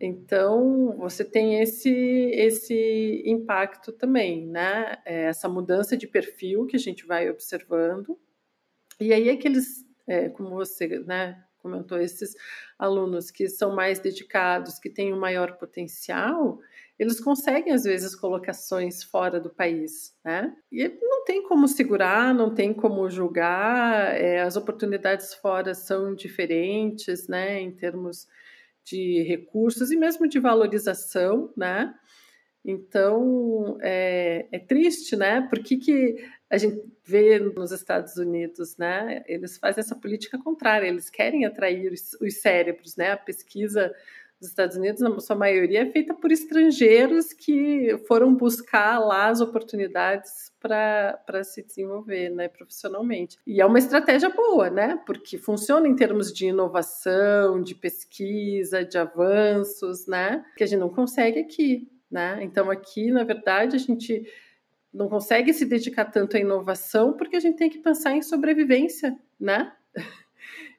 Então, 0.00 0.96
você 0.98 1.24
tem 1.24 1.60
esse, 1.60 1.90
esse 1.90 3.22
impacto 3.26 3.92
também, 3.92 4.46
né? 4.46 4.96
É, 5.04 5.24
essa 5.24 5.48
mudança 5.48 5.96
de 5.96 6.06
perfil 6.06 6.66
que 6.66 6.76
a 6.76 6.78
gente 6.78 7.06
vai 7.06 7.30
observando. 7.30 8.18
E 8.98 9.12
aí, 9.12 9.30
aqueles, 9.30 9.86
é, 10.06 10.28
como 10.28 10.50
você 10.50 10.98
né, 11.00 11.42
comentou, 11.58 11.98
esses 11.98 12.34
alunos 12.78 13.30
que 13.30 13.48
são 13.48 13.74
mais 13.74 13.98
dedicados, 13.98 14.78
que 14.78 14.90
têm 14.90 15.12
um 15.12 15.20
maior 15.20 15.56
potencial, 15.56 16.60
eles 16.98 17.20
conseguem, 17.20 17.72
às 17.72 17.84
vezes, 17.84 18.14
colocações 18.14 19.02
fora 19.02 19.38
do 19.38 19.50
país, 19.50 20.14
né? 20.24 20.54
E 20.72 20.88
não 21.00 21.24
tem 21.24 21.42
como 21.42 21.68
segurar, 21.68 22.34
não 22.34 22.54
tem 22.54 22.72
como 22.72 23.08
julgar, 23.10 24.14
é, 24.14 24.40
as 24.40 24.56
oportunidades 24.56 25.34
fora 25.34 25.74
são 25.74 26.14
diferentes, 26.14 27.28
né, 27.28 27.60
em 27.60 27.70
termos 27.70 28.26
de 28.84 29.22
recursos 29.24 29.90
e 29.90 29.96
mesmo 29.96 30.28
de 30.28 30.38
valorização, 30.38 31.52
né? 31.56 31.92
Então, 32.64 33.78
é, 33.80 34.46
é 34.50 34.58
triste, 34.58 35.14
né? 35.14 35.42
Por 35.42 35.62
que, 35.62 35.76
que 35.76 36.16
a 36.50 36.56
gente 36.56 36.82
vê 37.04 37.38
nos 37.38 37.70
Estados 37.70 38.16
Unidos, 38.16 38.76
né? 38.76 39.22
Eles 39.26 39.56
fazem 39.58 39.80
essa 39.80 39.94
política 39.94 40.36
contrária, 40.38 40.88
eles 40.88 41.08
querem 41.08 41.44
atrair 41.44 41.92
os, 41.92 42.14
os 42.20 42.40
cérebros, 42.40 42.96
né? 42.96 43.12
A 43.12 43.16
pesquisa 43.16 43.94
dos 44.38 44.50
Estados 44.50 44.76
Unidos, 44.76 45.00
na 45.00 45.18
sua 45.18 45.36
maioria, 45.36 45.82
é 45.82 45.90
feita 45.90 46.12
por 46.14 46.30
estrangeiros 46.30 47.32
que 47.32 47.96
foram 48.06 48.34
buscar 48.34 48.98
lá 48.98 49.28
as 49.28 49.40
oportunidades 49.40 50.52
para 50.60 51.42
se 51.44 51.62
desenvolver 51.62 52.30
né, 52.30 52.48
profissionalmente. 52.48 53.38
E 53.46 53.60
é 53.60 53.66
uma 53.66 53.78
estratégia 53.78 54.28
boa, 54.28 54.68
né? 54.68 55.00
Porque 55.06 55.38
funciona 55.38 55.88
em 55.88 55.96
termos 55.96 56.32
de 56.32 56.46
inovação, 56.46 57.62
de 57.62 57.74
pesquisa, 57.74 58.84
de 58.84 58.98
avanços, 58.98 60.06
né? 60.06 60.44
Que 60.56 60.64
a 60.64 60.66
gente 60.66 60.80
não 60.80 60.90
consegue 60.90 61.40
aqui. 61.40 61.88
Né? 62.10 62.38
Então, 62.42 62.70
aqui, 62.70 63.10
na 63.10 63.24
verdade, 63.24 63.74
a 63.74 63.78
gente 63.78 64.24
não 64.92 65.08
consegue 65.08 65.52
se 65.52 65.66
dedicar 65.66 66.06
tanto 66.06 66.36
à 66.36 66.40
inovação 66.40 67.14
porque 67.14 67.36
a 67.36 67.40
gente 67.40 67.56
tem 67.56 67.68
que 67.68 67.78
pensar 67.78 68.12
em 68.12 68.22
sobrevivência, 68.22 69.16
né? 69.38 69.72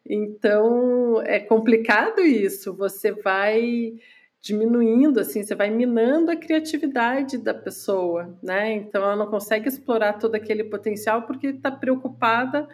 Então 0.10 1.22
é 1.24 1.40
complicado 1.40 2.22
isso. 2.22 2.74
Você 2.74 3.12
vai 3.12 3.96
diminuindo, 4.40 5.20
assim, 5.20 5.44
você 5.44 5.56
vai 5.56 5.70
minando 5.70 6.32
a 6.32 6.36
criatividade 6.36 7.38
da 7.38 7.54
pessoa, 7.54 8.38
né? 8.42 8.72
Então 8.74 9.04
ela 9.04 9.16
não 9.16 9.28
consegue 9.28 9.68
explorar 9.68 10.14
todo 10.14 10.36
aquele 10.36 10.64
potencial 10.64 11.24
porque 11.24 11.48
está 11.48 11.70
preocupada 11.70 12.68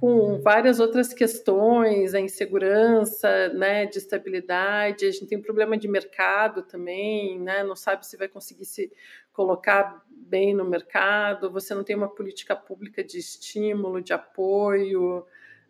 com 0.00 0.40
várias 0.42 0.78
outras 0.78 1.12
questões, 1.12 2.14
a 2.14 2.20
insegurança, 2.20 3.48
né, 3.48 3.84
de 3.86 3.98
estabilidade. 3.98 5.06
A 5.06 5.10
gente 5.10 5.26
tem 5.26 5.38
um 5.38 5.42
problema 5.42 5.76
de 5.76 5.88
mercado 5.88 6.62
também, 6.62 7.40
né? 7.40 7.64
Não 7.64 7.74
sabe 7.74 8.06
se 8.06 8.16
vai 8.16 8.28
conseguir 8.28 8.64
se 8.64 8.92
colocar 9.32 10.04
bem 10.10 10.54
no 10.54 10.64
mercado. 10.64 11.50
Você 11.50 11.74
não 11.74 11.82
tem 11.82 11.96
uma 11.96 12.14
política 12.14 12.54
pública 12.54 13.02
de 13.02 13.18
estímulo, 13.18 14.02
de 14.02 14.12
apoio 14.12 15.24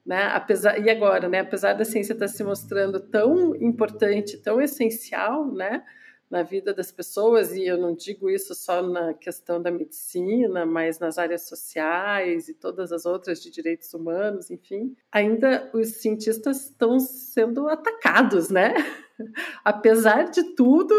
Né? 0.09 0.23
Apesar, 0.33 0.79
e 0.79 0.89
agora, 0.89 1.29
né? 1.29 1.41
apesar 1.41 1.75
da 1.75 1.85
ciência 1.85 2.15
estar 2.15 2.29
se 2.29 2.43
mostrando 2.43 2.99
tão 2.99 3.55
importante, 3.57 4.39
tão 4.39 4.59
essencial, 4.59 5.53
né? 5.53 5.85
na 6.31 6.43
vida 6.43 6.73
das 6.73 6.91
pessoas, 6.91 7.55
e 7.55 7.67
eu 7.67 7.77
não 7.77 7.95
digo 7.95 8.31
isso 8.31 8.55
só 8.55 8.83
na 8.83 9.13
questão 9.13 9.61
da 9.61 9.71
medicina, 9.71 10.65
mas 10.65 10.99
nas 10.99 11.19
áreas 11.19 11.47
sociais 11.47 12.49
e 12.49 12.55
todas 12.55 12.91
as 12.91 13.05
outras 13.05 13.43
de 13.43 13.51
direitos 13.51 13.93
humanos, 13.93 14.51
enfim, 14.51 14.97
ainda 15.13 15.71
os 15.75 15.97
cientistas 15.97 16.65
estão 16.65 16.99
sendo 16.99 17.69
atacados, 17.69 18.49
né? 18.49 18.75
Apesar 19.63 20.25
de 20.25 20.55
tudo, 20.55 20.95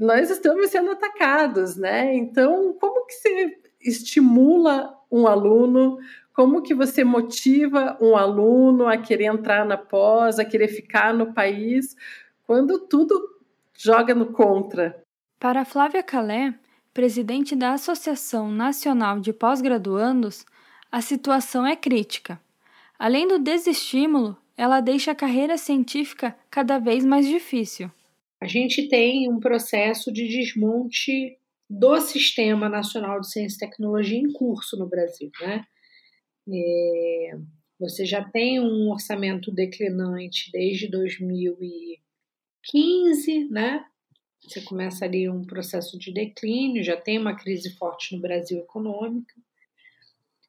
nós 0.00 0.30
estamos 0.30 0.70
sendo 0.70 0.90
atacados, 0.90 1.76
né? 1.76 2.14
Então, 2.14 2.74
como 2.80 3.06
que 3.06 3.12
você 3.12 3.58
estimula 3.80 4.98
um 5.10 5.26
aluno? 5.26 5.98
Como 6.34 6.62
que 6.62 6.74
você 6.74 7.04
motiva 7.04 7.96
um 8.00 8.16
aluno 8.16 8.86
a 8.86 8.96
querer 8.96 9.26
entrar 9.26 9.66
na 9.66 9.76
pós, 9.76 10.38
a 10.38 10.44
querer 10.44 10.68
ficar 10.68 11.12
no 11.12 11.34
país, 11.34 11.94
quando 12.46 12.78
tudo 12.86 13.20
joga 13.74 14.14
no 14.14 14.32
contra. 14.32 15.02
Para 15.38 15.64
Flávia 15.64 16.02
Calé, 16.02 16.54
presidente 16.94 17.56
da 17.56 17.72
Associação 17.72 18.50
Nacional 18.50 19.20
de 19.20 19.32
Pós-Graduandos, 19.32 20.44
a 20.90 21.00
situação 21.00 21.66
é 21.66 21.74
crítica. 21.74 22.40
Além 22.98 23.26
do 23.26 23.38
desestímulo, 23.38 24.36
ela 24.56 24.80
deixa 24.80 25.10
a 25.10 25.14
carreira 25.14 25.56
científica 25.56 26.36
cada 26.50 26.78
vez 26.78 27.04
mais 27.04 27.26
difícil. 27.26 27.90
A 28.40 28.46
gente 28.46 28.88
tem 28.88 29.28
um 29.30 29.40
processo 29.40 30.12
de 30.12 30.28
desmonte 30.28 31.38
do 31.68 32.00
Sistema 32.00 32.68
Nacional 32.68 33.20
de 33.20 33.30
Ciência 33.30 33.56
e 33.56 33.58
Tecnologia 33.70 34.18
em 34.18 34.32
curso 34.32 34.76
no 34.76 34.86
Brasil. 34.86 35.30
Né? 35.40 35.64
É, 36.48 37.38
você 37.78 38.04
já 38.04 38.22
tem 38.22 38.60
um 38.60 38.90
orçamento 38.90 39.50
declinante 39.50 40.50
desde 40.52 40.88
2000 40.88 41.56
e 41.60 42.00
15, 42.64 43.48
né? 43.50 43.84
Você 44.40 44.60
começa 44.60 45.04
ali 45.04 45.28
um 45.28 45.44
processo 45.44 45.98
de 45.98 46.12
declínio, 46.12 46.82
já 46.82 46.96
tem 46.96 47.18
uma 47.18 47.36
crise 47.36 47.70
forte 47.76 48.14
no 48.14 48.20
Brasil 48.20 48.58
econômica. 48.58 49.34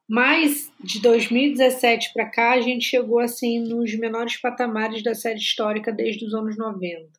Mas 0.08 0.72
de 0.84 1.02
2017 1.02 2.12
para 2.14 2.30
cá, 2.30 2.54
a 2.54 2.62
gente 2.62 2.86
chegou 2.86 3.20
assim 3.20 3.60
nos 3.60 3.96
menores 3.96 4.38
patamares 4.38 5.02
da 5.04 5.16
série 5.16 5.40
histórica 5.40 5.92
desde 5.92 6.26
os 6.26 6.34
anos 6.34 6.58
90. 6.58 7.10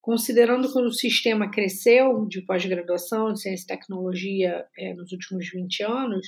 Considerando 0.00 0.70
que 0.72 0.78
o 0.78 0.92
sistema 0.92 1.50
cresceu 1.50 2.26
de 2.26 2.42
pós-graduação 2.42 3.32
de 3.32 3.40
ciência 3.40 3.64
e 3.64 3.66
tecnologia 3.66 4.66
é, 4.78 4.94
nos 4.94 5.12
últimos 5.12 5.48
20 5.50 5.82
anos, 5.82 6.26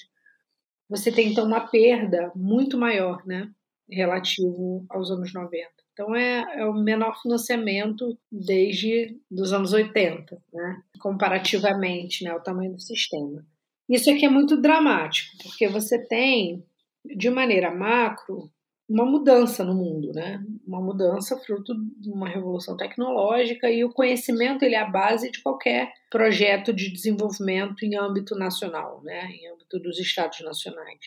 você 0.88 1.12
tem 1.12 1.30
então 1.30 1.44
uma 1.44 1.60
perda 1.68 2.32
muito 2.34 2.78
maior, 2.78 3.24
né, 3.26 3.50
relativo 3.90 4.84
aos 4.88 5.10
anos 5.10 5.32
90. 5.32 5.68
Então 5.92 6.14
é, 6.14 6.60
é 6.60 6.64
o 6.64 6.74
menor 6.74 7.20
financiamento 7.20 8.16
desde 8.30 9.16
os 9.30 9.52
anos 9.52 9.72
80, 9.72 10.40
né? 10.52 10.82
comparativamente 11.00 12.22
né, 12.22 12.30
ao 12.30 12.42
tamanho 12.42 12.72
do 12.72 12.80
sistema. 12.80 13.44
Isso 13.88 14.08
aqui 14.10 14.24
é 14.24 14.28
muito 14.28 14.56
dramático, 14.56 15.36
porque 15.42 15.66
você 15.66 15.98
tem, 15.98 16.64
de 17.04 17.30
maneira 17.30 17.74
macro, 17.74 18.48
uma 18.88 19.04
mudança 19.04 19.62
no 19.62 19.74
mundo, 19.74 20.12
né? 20.12 20.42
Uma 20.66 20.80
mudança 20.80 21.36
fruto 21.36 21.74
de 21.98 22.10
uma 22.10 22.28
revolução 22.28 22.76
tecnológica 22.76 23.70
e 23.70 23.84
o 23.84 23.92
conhecimento 23.92 24.64
ele 24.64 24.74
é 24.74 24.80
a 24.80 24.88
base 24.88 25.30
de 25.30 25.42
qualquer 25.42 25.92
projeto 26.10 26.72
de 26.72 26.90
desenvolvimento 26.90 27.84
em 27.84 27.96
âmbito 27.96 28.34
nacional, 28.34 29.02
né? 29.04 29.26
Em 29.30 29.46
âmbito 29.52 29.78
dos 29.78 29.98
estados 29.98 30.40
nacionais. 30.40 30.98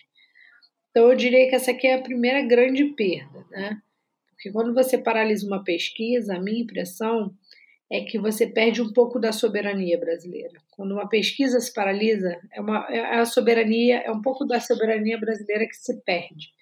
Então 0.91 1.09
eu 1.09 1.15
diria 1.15 1.49
que 1.49 1.55
essa 1.55 1.71
aqui 1.71 1.87
é 1.87 1.95
a 1.95 2.01
primeira 2.01 2.41
grande 2.43 2.85
perda, 2.85 3.45
né? 3.49 3.81
Porque 4.29 4.51
quando 4.51 4.73
você 4.73 4.97
paralisa 4.97 5.47
uma 5.47 5.63
pesquisa, 5.63 6.35
a 6.35 6.39
minha 6.39 6.61
impressão 6.61 7.33
é 7.91 8.01
que 8.01 8.19
você 8.19 8.47
perde 8.47 8.81
um 8.81 8.93
pouco 8.93 9.19
da 9.19 9.31
soberania 9.31 9.99
brasileira. 9.99 10.61
Quando 10.71 10.93
uma 10.93 11.09
pesquisa 11.09 11.59
se 11.59 11.73
paralisa, 11.73 12.39
é, 12.51 12.61
uma, 12.61 12.87
é 12.89 13.19
a 13.19 13.25
soberania, 13.25 13.99
é 13.99 14.11
um 14.11 14.21
pouco 14.21 14.45
da 14.45 14.59
soberania 14.59 15.19
brasileira 15.19 15.67
que 15.67 15.75
se 15.75 15.99
perde. 16.03 16.53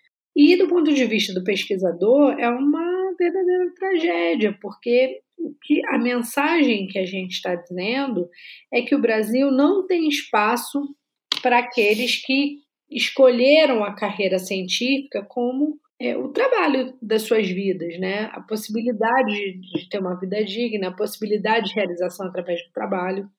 E 0.42 0.56
do 0.56 0.70
ponto 0.70 0.94
de 0.94 1.04
vista 1.04 1.34
do 1.34 1.44
pesquisador, 1.44 2.40
é 2.40 2.48
uma 2.48 3.14
verdadeira 3.20 3.74
tragédia, 3.76 4.58
porque 4.62 5.20
que 5.62 5.86
a 5.88 5.98
mensagem 5.98 6.88
que 6.88 6.98
a 6.98 7.06
gente 7.06 7.34
está 7.34 7.56
dizendo 7.56 8.30
é 8.72 8.82
que 8.82 8.96
o 8.96 9.02
Brasil 9.02 9.52
não 9.52 9.86
tem 9.86 10.08
espaço 10.08 10.96
para 11.42 11.60
aqueles 11.60 12.26
que 12.26 12.60
escolheram 12.90 13.84
a 13.84 13.94
carreira 13.94 14.40
científica 14.40 15.26
como 15.28 15.78
é, 16.00 16.16
o 16.16 16.30
trabalho 16.30 16.98
das 17.02 17.24
suas 17.24 17.50
vidas, 17.50 18.00
né? 18.00 18.30
A 18.32 18.40
possibilidade 18.40 19.60
de 19.60 19.90
ter 19.90 20.00
uma 20.00 20.18
vida 20.18 20.42
digna, 20.46 20.88
a 20.88 20.96
possibilidade 20.96 21.68
de 21.68 21.76
realização 21.76 22.28
através 22.28 22.64
do 22.66 22.72
trabalho. 22.72 23.30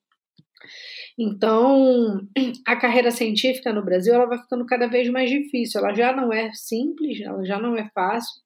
Então, 1.19 2.27
a 2.67 2.77
carreira 2.77 3.11
científica 3.11 3.73
no 3.73 3.85
Brasil 3.85 4.15
ela 4.15 4.27
vai 4.27 4.39
ficando 4.39 4.67
cada 4.67 4.87
vez 4.87 5.09
mais 5.09 5.31
difícil. 5.31 5.81
Ela 5.81 5.95
já 5.95 6.15
não 6.15 6.33
é 6.33 6.53
simples, 6.53 7.21
ela 7.21 7.45
já 7.45 7.59
não 7.59 7.77
é 7.77 7.89
fácil, 7.95 8.41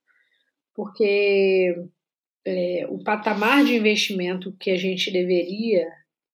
porque 0.74 1.74
é, 2.46 2.86
o 2.88 3.02
patamar 3.02 3.64
de 3.64 3.74
investimento 3.74 4.54
que 4.58 4.70
a 4.70 4.76
gente 4.76 5.10
deveria 5.10 5.88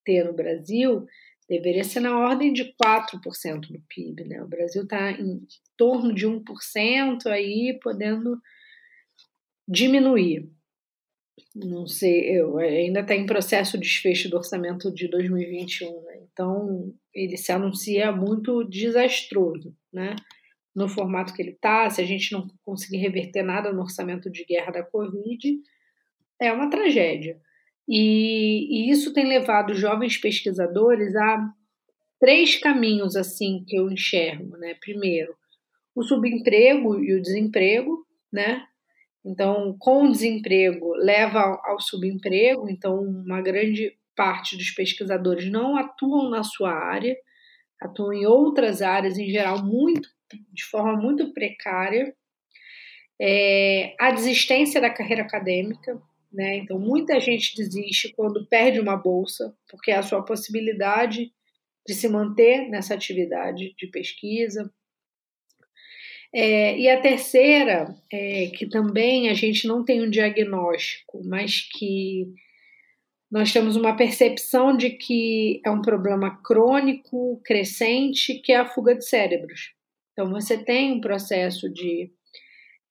ter 0.05 0.25
no 0.25 0.33
Brasil 0.33 1.07
deveria 1.49 1.83
ser 1.83 1.99
na 1.99 2.17
ordem 2.17 2.53
de 2.53 2.73
4% 2.81 3.73
do 3.73 3.83
PIB. 3.89 4.25
Né? 4.25 4.41
O 4.41 4.47
Brasil 4.47 4.85
está 4.85 5.11
em 5.11 5.41
torno 5.77 6.15
de 6.15 6.27
1%, 6.27 7.27
aí 7.27 7.79
podendo 7.83 8.41
diminuir. 9.69 10.49
Não 11.55 11.87
sei, 11.87 12.39
eu 12.39 12.59
ainda 12.59 13.01
está 13.01 13.15
em 13.15 13.27
processo 13.27 13.79
de 13.79 13.87
desfecho 13.87 14.29
do 14.29 14.37
orçamento 14.37 14.93
de 14.93 15.09
2021, 15.09 16.03
né? 16.05 16.21
então 16.33 16.93
ele 17.15 17.37
se 17.37 17.53
anuncia 17.53 18.13
muito 18.13 18.65
desastroso, 18.65 19.75
né? 19.93 20.15
No 20.75 20.89
formato 20.89 21.35
que 21.35 21.43
ele 21.43 21.51
está, 21.51 21.91
se 21.91 22.01
a 22.01 22.05
gente 22.05 22.33
não 22.33 22.47
conseguir 22.65 22.99
reverter 22.99 23.43
nada 23.43 23.73
no 23.73 23.83
orçamento 23.83 24.31
de 24.31 24.45
guerra 24.45 24.71
da 24.71 24.83
Covid, 24.85 25.61
é 26.41 26.53
uma 26.53 26.71
tragédia. 26.71 27.41
E, 27.89 28.69
e 28.89 28.91
isso 28.91 29.13
tem 29.13 29.27
levado 29.27 29.75
jovens 29.75 30.17
pesquisadores 30.17 31.17
a 31.17 31.53
três 32.21 32.57
caminhos 32.57 33.17
assim 33.17 33.65
que 33.67 33.77
eu 33.77 33.91
enxergo, 33.91 34.57
né? 34.59 34.75
Primeiro, 34.81 35.35
o 35.95 36.03
subemprego 36.05 37.03
e 37.03 37.15
o 37.15 37.21
desemprego, 37.21 38.07
né? 38.33 38.65
Então, 39.25 39.77
com 39.79 40.05
o 40.05 40.13
desemprego 40.13 40.95
leva 40.95 41.61
ao 41.65 41.79
subemprego, 41.81 42.69
então 42.71 43.01
uma 43.01 43.43
grande 43.43 43.97
parte 44.17 44.57
dos 44.57 44.71
pesquisadores 44.71 45.51
não 45.51 45.77
atuam 45.77 46.31
na 46.31 46.43
sua 46.43 46.73
área, 46.73 47.17
atuam 47.81 48.13
em 48.13 48.27
outras 48.27 48.83
áreas, 48.83 49.19
em 49.19 49.29
geral, 49.29 49.65
muito 49.65 50.09
de 50.53 50.65
forma 50.65 50.97
muito 50.97 51.33
precária. 51.33 52.15
É, 53.21 53.95
a 53.99 54.11
desistência 54.11 54.81
da 54.81 54.89
carreira 54.89 55.23
acadêmica, 55.23 56.01
né? 56.33 56.57
Então, 56.57 56.79
muita 56.79 57.21
gente 57.21 57.57
desiste 57.57 58.13
quando 58.15 58.47
perde 58.47 58.81
uma 58.81 58.97
bolsa, 58.97 59.55
porque 59.69 59.91
é 59.91 59.97
a 59.97 60.03
sua 60.03 60.25
possibilidade 60.25 61.33
de 61.87 61.95
se 61.95 62.09
manter 62.09 62.69
nessa 62.69 62.95
atividade 62.95 63.75
de 63.77 63.87
pesquisa. 63.89 64.73
É, 66.33 66.79
e 66.79 66.89
a 66.89 67.01
terceira, 67.01 67.95
é, 68.13 68.47
que 68.55 68.67
também 68.67 69.29
a 69.29 69.35
gente 69.35 69.67
não 69.67 69.85
tem 69.85 70.03
um 70.03 70.11
diagnóstico, 70.11 71.21
mas 71.25 71.69
que 71.73 72.27
nós 73.31 73.53
temos 73.53 73.77
uma 73.77 73.97
percepção 73.97 74.77
de 74.77 74.91
que 74.91 75.61
é 75.65 75.71
um 75.71 75.83
problema 75.83 76.41
crônico, 76.43 77.41
crescente, 77.45 78.35
que 78.35 78.53
é 78.53 78.57
a 78.57 78.67
fuga 78.67 78.95
de 78.95 79.05
cérebros. 79.05 79.73
Então, 80.13 80.31
você 80.31 80.59
tem 80.59 80.93
um 80.93 81.01
processo 81.01 81.69
de 81.73 82.11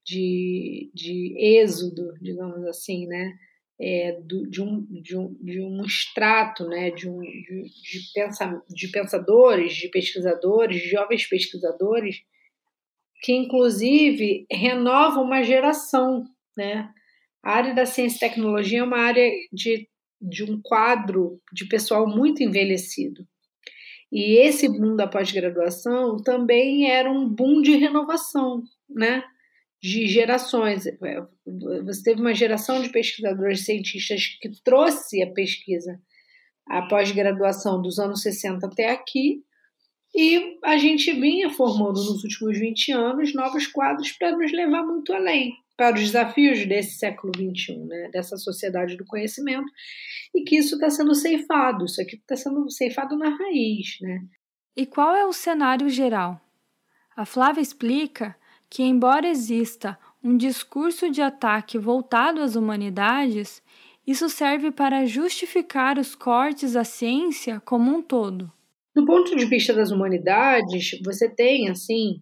de, 0.10 0.89
de 0.93 1.36
êxodo, 1.38 2.13
digamos 2.19 2.65
assim, 2.65 3.06
né? 3.06 3.38
É, 3.82 4.19
do, 4.21 4.45
de, 4.49 4.62
um, 4.62 4.86
de, 4.89 5.15
um, 5.15 5.34
de 5.41 5.62
um 5.62 5.86
extrato 5.86 6.67
né, 6.67 6.91
de, 6.91 7.08
um, 7.08 7.21
de, 7.21 7.63
de, 7.63 8.12
pensa, 8.13 8.62
de 8.67 8.89
pensadores, 8.89 9.73
de 9.73 9.88
pesquisadores, 9.88 10.82
de 10.82 10.89
jovens 10.89 11.25
pesquisadores, 11.25 12.17
que 13.21 13.34
inclusive 13.34 14.45
renova 14.51 15.19
uma 15.19 15.43
geração. 15.43 16.23
Né? 16.58 16.89
A 17.43 17.53
área 17.53 17.73
da 17.73 17.86
ciência 17.86 18.17
e 18.17 18.29
tecnologia 18.29 18.79
é 18.79 18.84
uma 18.84 18.99
área 18.99 19.29
de, 19.51 19.88
de 20.21 20.43
um 20.43 20.62
quadro 20.62 21.41
de 21.53 21.65
pessoal 21.65 22.08
muito 22.08 22.43
envelhecido. 22.43 23.27
E 24.12 24.38
esse 24.39 24.67
boom 24.67 24.95
da 24.95 25.08
pós-graduação 25.08 26.17
também 26.17 26.89
era 26.89 27.12
um 27.12 27.29
boom 27.29 27.62
de 27.62 27.75
renovação, 27.75 28.63
né? 28.89 29.23
de 29.82 30.08
gerações. 30.08 30.86
É, 30.86 30.97
você 31.86 32.03
teve 32.03 32.19
uma 32.19 32.34
geração 32.34 32.82
de 32.82 32.89
pesquisadores 32.89 33.65
cientistas 33.65 34.38
que 34.41 34.49
trouxe 34.63 35.21
a 35.21 35.32
pesquisa, 35.32 35.99
a 36.67 36.84
pós-graduação 36.88 37.82
dos 37.82 37.97
anos 37.99 38.21
60 38.21 38.65
até 38.65 38.91
aqui, 38.91 39.43
E 40.15 40.58
a 40.63 40.78
gente 40.78 41.12
vinha 41.13 41.50
formando 41.50 42.04
nos 42.04 42.24
últimos 42.24 42.58
20 42.58 42.91
anos 42.91 43.34
novos 43.34 43.67
quadros 43.67 44.12
para 44.12 44.36
nos 44.36 44.52
levar 44.52 44.84
muito 44.84 45.13
além, 45.13 45.54
para 45.78 45.95
os 45.95 46.02
desafios 46.02 46.65
desse 46.65 46.98
século 46.98 47.32
XXI, 47.36 47.78
né? 47.86 48.10
dessa 48.12 48.36
sociedade 48.38 48.98
do 48.98 49.06
conhecimento, 49.06 49.72
e 50.34 50.43
que 50.43 50.58
isso 50.58 50.76
está 50.76 50.89
sendo 50.89 51.13
ceifado, 51.13 51.86
isso 51.86 52.02
aqui 52.02 52.15
está 52.15 52.36
sendo 52.36 52.69
ceifado 52.69 53.15
na 53.17 53.30
raiz. 53.30 53.98
Né? 54.02 54.22
E 54.76 54.86
qual 54.86 55.15
é 55.15 55.26
o 55.26 55.34
cenário 55.34 55.89
geral? 55.89 56.41
A 57.15 57.26
Flávia 57.26 57.62
explica 57.62 58.36
que, 58.69 58.84
embora 58.84 59.28
exista 59.28 59.98
um 60.24 60.36
discurso 60.36 61.10
de 61.10 61.22
ataque 61.22 61.78
voltado 61.78 62.41
às 62.41 62.56
humanidades, 62.56 63.62
isso 64.06 64.28
serve 64.28 64.72
para 64.72 65.06
justificar 65.06 65.98
os 65.98 66.15
cortes 66.15 66.76
à 66.76 66.84
ciência 66.84 67.62
como 67.63 67.95
um 67.95 68.02
todo. 68.02 68.52
Do 68.95 69.06
ponto 69.06 69.36
de 69.36 69.45
vista 69.45 69.73
das 69.73 69.91
humanidades, 69.91 70.99
você 71.04 71.30
tem 71.30 71.69
assim 71.69 72.21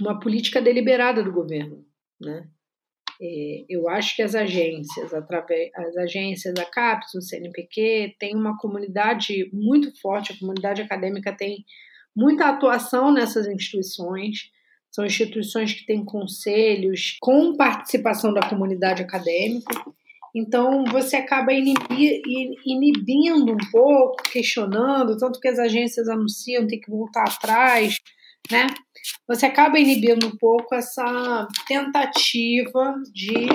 uma 0.00 0.18
política 0.20 0.60
deliberada 0.60 1.22
do 1.22 1.32
governo, 1.32 1.84
né? 2.20 2.48
É, 3.24 3.64
eu 3.68 3.88
acho 3.88 4.16
que 4.16 4.22
as 4.22 4.34
agências, 4.34 5.14
através 5.14 5.70
as 5.76 5.96
agências, 5.96 6.54
a 6.58 6.64
CAPES, 6.64 7.14
o 7.14 7.22
CNPq, 7.22 8.16
tem 8.18 8.34
uma 8.34 8.58
comunidade 8.58 9.48
muito 9.52 9.92
forte, 10.00 10.32
a 10.32 10.38
comunidade 10.38 10.82
acadêmica 10.82 11.32
tem 11.32 11.64
muita 12.16 12.46
atuação 12.46 13.12
nessas 13.12 13.46
instituições. 13.46 14.50
São 14.90 15.06
instituições 15.06 15.72
que 15.72 15.86
têm 15.86 16.04
conselhos 16.04 17.16
com 17.20 17.56
participação 17.56 18.34
da 18.34 18.46
comunidade 18.48 19.02
acadêmica. 19.02 19.72
Então, 20.34 20.84
você 20.84 21.16
acaba 21.16 21.52
inibindo 21.52 23.52
um 23.52 23.70
pouco, 23.70 24.22
questionando, 24.30 25.18
tanto 25.18 25.38
que 25.38 25.48
as 25.48 25.58
agências 25.58 26.08
anunciam, 26.08 26.66
tem 26.66 26.80
que 26.80 26.90
voltar 26.90 27.24
atrás, 27.24 27.96
né? 28.50 28.66
Você 29.28 29.46
acaba 29.46 29.78
inibindo 29.78 30.26
um 30.26 30.36
pouco 30.36 30.74
essa 30.74 31.46
tentativa 31.68 32.94
de 33.12 33.46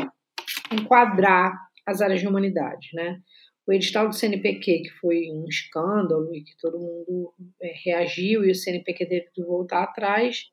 enquadrar 0.71 1.53
as 1.85 2.01
áreas 2.01 2.19
de 2.19 2.27
humanidade, 2.27 2.89
né? 2.93 3.19
O 3.65 3.73
edital 3.73 4.07
do 4.07 4.15
CNPq, 4.15 4.83
que 4.83 4.89
foi 5.01 5.29
um 5.31 5.45
escândalo 5.49 6.33
e 6.33 6.43
que 6.43 6.55
todo 6.61 6.79
mundo 6.79 7.33
é, 7.61 7.73
reagiu 7.83 8.45
e 8.45 8.51
o 8.51 8.55
CNPq 8.55 9.05
teve 9.05 9.27
que 9.33 9.43
voltar 9.43 9.83
atrás, 9.83 10.45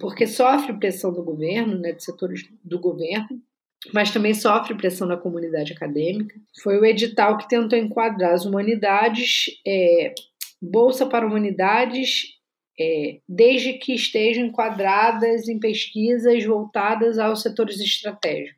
porque 0.00 0.26
sofre 0.26 0.78
pressão 0.78 1.12
do 1.12 1.22
governo, 1.22 1.78
né, 1.78 1.92
de 1.92 2.02
setores 2.02 2.42
do 2.64 2.80
governo, 2.80 3.40
mas 3.92 4.10
também 4.10 4.34
sofre 4.34 4.74
pressão 4.74 5.06
da 5.06 5.16
comunidade 5.16 5.72
acadêmica. 5.72 6.38
Foi 6.62 6.78
o 6.78 6.84
edital 6.84 7.38
que 7.38 7.48
tentou 7.48 7.78
enquadrar 7.78 8.34
as 8.34 8.44
humanidades, 8.44 9.46
é, 9.66 10.14
Bolsa 10.60 11.06
para 11.06 11.26
Humanidades, 11.26 12.34
é, 12.78 13.20
desde 13.28 13.74
que 13.74 13.94
estejam 13.94 14.46
enquadradas 14.46 15.48
em 15.48 15.58
pesquisas 15.58 16.44
voltadas 16.44 17.18
aos 17.18 17.42
setores 17.42 17.80
estratégicos. 17.80 18.56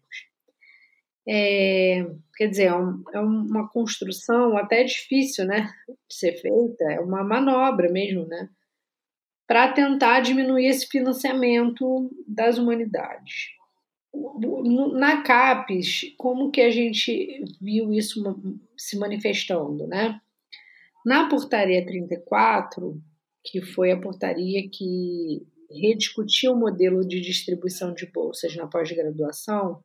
É, 1.29 2.07
quer 2.37 2.47
dizer, 2.49 2.65
é, 2.65 2.75
um, 2.75 3.03
é, 3.13 3.21
uma 3.21 3.69
construção 3.69 4.57
até 4.57 4.83
difícil 4.83 5.45
né, 5.45 5.71
de 6.09 6.15
ser 6.17 6.33
feita, 6.41 6.85
é 6.85 7.01
uma 7.01 7.23
manobra 7.23 7.91
mesmo, 7.91 8.27
né? 8.27 8.49
Para 9.47 9.73
tentar 9.73 10.21
diminuir 10.21 10.67
esse 10.67 10.87
financiamento 10.87 12.11
das 12.27 12.59
humanidades 12.59 13.58
na 14.95 15.23
CAPES, 15.23 16.15
como 16.17 16.51
que 16.51 16.61
a 16.61 16.71
gente 16.71 17.45
viu 17.61 17.93
isso 17.93 18.23
se 18.77 18.99
manifestando, 18.99 19.87
né? 19.87 20.21
Na 21.05 21.29
portaria 21.29 21.85
34, 21.85 23.01
que 23.45 23.61
foi 23.61 23.91
a 23.91 24.01
portaria 24.01 24.69
que 24.71 25.47
rediscutiu 25.71 26.53
o 26.53 26.59
modelo 26.59 27.07
de 27.07 27.21
distribuição 27.21 27.93
de 27.93 28.07
bolsas 28.07 28.57
na 28.57 28.67
pós-graduação, 28.67 29.83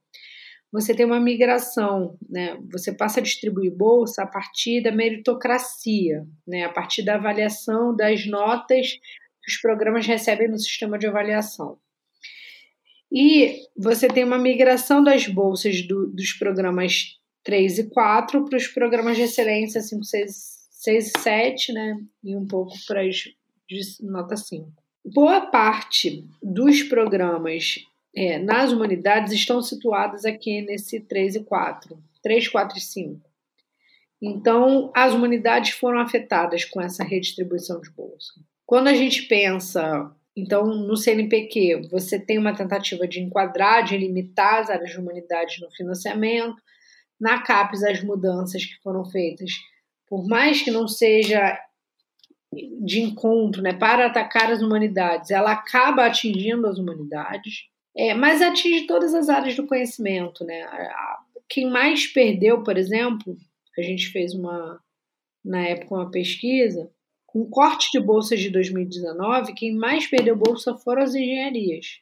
você 0.74 0.96
tem 0.96 1.06
uma 1.06 1.20
migração, 1.20 2.18
né? 2.28 2.58
Você 2.72 2.92
passa 2.92 3.20
a 3.20 3.24
distribuir 3.24 3.72
bolsa 3.72 4.24
a 4.24 4.28
partir 4.28 4.82
da 4.82 4.92
meritocracia, 4.92 6.26
né? 6.48 6.64
A 6.64 6.70
partir 6.70 7.04
da 7.04 7.14
avaliação 7.16 7.96
das 7.96 8.26
notas 8.26 8.94
que 9.44 9.52
os 9.52 9.58
programas 9.62 10.08
recebem 10.08 10.50
no 10.50 10.58
sistema 10.58 10.98
de 10.98 11.06
avaliação. 11.06 11.78
E 13.14 13.68
você 13.78 14.08
tem 14.08 14.24
uma 14.24 14.40
migração 14.40 15.04
das 15.04 15.28
bolsas 15.28 15.84
do, 15.84 16.08
dos 16.08 16.34
programas 16.34 17.20
3 17.44 17.78
e 17.78 17.84
4 17.92 18.44
para 18.44 18.58
os 18.58 18.68
programas 18.68 19.16
de 19.16 19.22
excelência 19.22 19.82
5, 19.82 20.04
6, 20.04 20.68
6 20.72 21.08
e 21.08 21.20
7, 21.20 21.74
né? 21.74 21.98
E 22.24 22.36
um 22.36 22.48
pouco 22.48 22.74
para 22.88 23.02
as 23.02 23.26
de 23.70 23.82
nota 24.02 24.36
5. 24.36 24.68
Boa 25.06 25.42
parte 25.42 26.28
dos 26.42 26.82
programas 26.82 27.86
é, 28.16 28.40
nas 28.40 28.72
humanidades 28.72 29.32
estão 29.32 29.62
situados 29.62 30.26
aqui 30.26 30.62
nesse 30.62 31.00
3 31.00 31.36
e 31.36 31.44
4, 31.44 31.98
3, 32.24 32.48
4 32.48 32.78
e 32.78 32.82
5. 32.82 33.22
Então, 34.22 34.92
as 34.96 35.14
humanidades 35.14 35.72
foram 35.72 36.00
afetadas 36.00 36.66
com 36.66 36.82
essa 36.82 37.04
redistribuição 37.04 37.82
de 37.82 37.92
bolsa. 37.92 38.34
Quando 38.66 38.88
a 38.88 38.94
gente 38.94 39.24
pensa 39.24 40.10
então, 40.36 40.66
no 40.66 40.98
CNPq, 40.98 41.88
você 41.92 42.20
tem 42.20 42.40
uma 42.40 42.56
tentativa 42.56 43.08
de 43.08 43.22
enquadrar, 43.22 43.84
de 43.84 43.98
limitar 43.98 44.62
as 44.62 44.70
áreas 44.70 44.90
de 44.90 45.00
humanidade 45.00 45.62
no 45.62 45.70
financiamento. 45.72 46.56
Na 47.20 47.42
CAPES, 47.42 47.84
as 47.84 48.04
mudanças 48.04 48.66
que 48.66 48.82
foram 48.82 49.06
feitas, 49.06 49.52
por 50.08 50.28
mais 50.28 50.62
que 50.62 50.72
não 50.72 50.88
seja 50.88 51.58
de 52.82 53.00
encontro, 53.00 53.62
né, 53.62 53.74
para 53.74 54.08
atacar 54.08 54.52
as 54.52 54.62
humanidades, 54.62 55.32
ela 55.32 55.52
acaba 55.52 56.06
atingindo 56.06 56.68
as 56.68 56.78
humanidades, 56.78 57.68
é, 57.96 58.14
mas 58.14 58.42
atinge 58.42 58.86
todas 58.86 59.14
as 59.14 59.30
áreas 59.30 59.56
do 59.56 59.66
conhecimento. 59.66 60.44
Né? 60.44 60.68
Quem 61.48 61.70
mais 61.70 62.08
perdeu, 62.08 62.64
por 62.64 62.78
exemplo, 62.78 63.38
a 63.78 63.82
gente 63.82 64.10
fez 64.10 64.34
uma, 64.34 64.80
na 65.44 65.62
época, 65.68 65.96
uma 65.96 66.12
pesquisa, 66.12 66.92
com 67.34 67.42
o 67.42 67.50
corte 67.50 67.90
de 67.92 68.00
bolsas 68.00 68.40
de 68.40 68.52
2019, 68.52 69.56
quem 69.56 69.74
mais 69.74 70.06
perdeu 70.06 70.36
bolsa 70.36 70.78
foram 70.78 71.02
as 71.02 71.16
engenharias. 71.16 72.00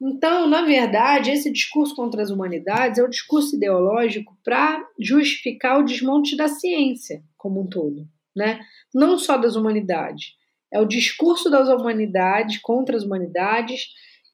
Então, 0.00 0.46
na 0.46 0.62
verdade, 0.62 1.32
esse 1.32 1.50
discurso 1.50 1.92
contra 1.96 2.22
as 2.22 2.30
humanidades 2.30 3.00
é 3.00 3.02
o 3.02 3.10
discurso 3.10 3.56
ideológico 3.56 4.38
para 4.44 4.80
justificar 4.96 5.80
o 5.80 5.84
desmonte 5.84 6.36
da 6.36 6.46
ciência 6.46 7.20
como 7.36 7.62
um 7.62 7.68
todo, 7.68 8.06
né? 8.34 8.60
Não 8.94 9.18
só 9.18 9.36
das 9.36 9.56
humanidades. 9.56 10.34
É 10.72 10.80
o 10.80 10.86
discurso 10.86 11.50
das 11.50 11.68
humanidades 11.68 12.58
contra 12.58 12.96
as 12.96 13.02
humanidades 13.02 13.88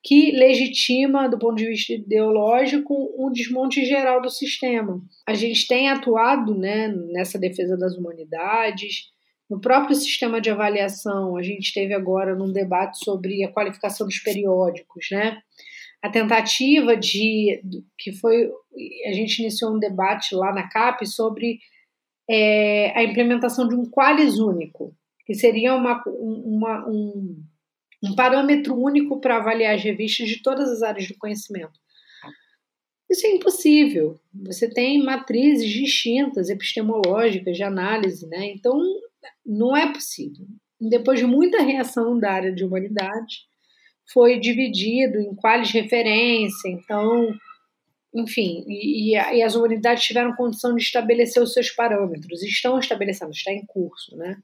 que 0.05 0.33
legitima, 0.33 1.29
do 1.31 1.39
ponto 1.39 1.57
de 1.57 1.67
vista 1.67 1.95
ideológico, 1.95 2.95
um 3.19 3.33
desmonte 3.33 3.87
geral 3.87 4.21
do 4.21 4.29
sistema. 4.29 5.01
A 5.27 5.33
gente 5.33 5.67
tem 5.67 5.89
atuado 5.89 6.55
né, 6.55 6.89
nessa 6.89 7.39
defesa 7.39 7.77
das 7.77 7.97
humanidades, 7.97 9.17
no 9.49 9.61
próprio 9.61 9.97
sistema 9.97 10.41
de 10.41 10.51
avaliação, 10.51 11.37
a 11.37 11.43
gente 11.43 11.73
teve 11.73 11.95
agora 11.95 12.35
num 12.35 12.53
debate 12.53 13.03
sobre 13.03 13.43
a 13.45 13.53
qualificação 13.53 14.07
dos 14.07 14.19
periódicos, 14.19 15.07
né? 15.11 15.41
A 16.03 16.11
tentativa 16.11 16.97
de 16.97 17.61
que 17.99 18.13
foi 18.13 18.51
a 19.07 19.13
gente 19.13 19.41
iniciou 19.41 19.75
um 19.75 19.79
debate 19.79 20.35
lá 20.35 20.53
na 20.53 20.69
CAP 20.69 21.07
sobre 21.07 21.59
é, 22.31 22.93
a 22.97 23.03
implementação 23.03 23.67
de 23.67 23.75
um 23.75 23.89
qualis 23.91 24.39
único, 24.39 24.95
que 25.25 25.35
seria 25.35 25.75
uma, 25.75 26.03
uma, 26.07 26.89
um, 26.89 27.43
um 28.05 28.15
parâmetro 28.15 28.77
único 28.77 29.21
para 29.21 29.39
avaliar 29.39 29.75
as 29.75 29.83
revistas 29.83 30.29
de 30.29 30.43
todas 30.43 30.71
as 30.71 30.83
áreas 30.83 31.09
do 31.09 31.17
conhecimento. 31.17 31.81
Isso 33.11 33.27
é 33.27 33.31
impossível. 33.31 34.21
Você 34.47 34.69
tem 34.69 35.03
matrizes 35.03 35.69
distintas, 35.71 36.51
epistemológicas, 36.51 37.57
de 37.57 37.63
análise, 37.63 38.27
né? 38.27 38.53
Então, 38.53 38.79
não 39.45 39.77
é 39.77 39.93
possível. 39.93 40.47
Depois 40.81 41.19
de 41.19 41.27
muita 41.27 41.63
reação 41.63 42.19
da 42.19 42.33
área 42.33 42.53
de 42.53 42.65
humanidade, 42.65 43.49
foi 44.13 44.39
dividido 44.39 45.21
em 45.21 45.35
quais 45.35 45.71
referência, 45.71 46.69
então, 46.69 47.29
enfim, 48.15 48.65
e, 48.67 49.15
e, 49.17 49.43
as 49.43 49.55
humanidades 49.55 50.05
tiveram 50.05 50.35
condição 50.35 50.75
de 50.75 50.83
estabelecer 50.83 51.43
os 51.43 51.53
seus 51.53 51.71
parâmetros, 51.71 52.43
estão 52.43 52.79
estabelecendo, 52.79 53.33
está 53.33 53.53
em 53.53 53.67
curso, 53.67 54.17
né? 54.17 54.37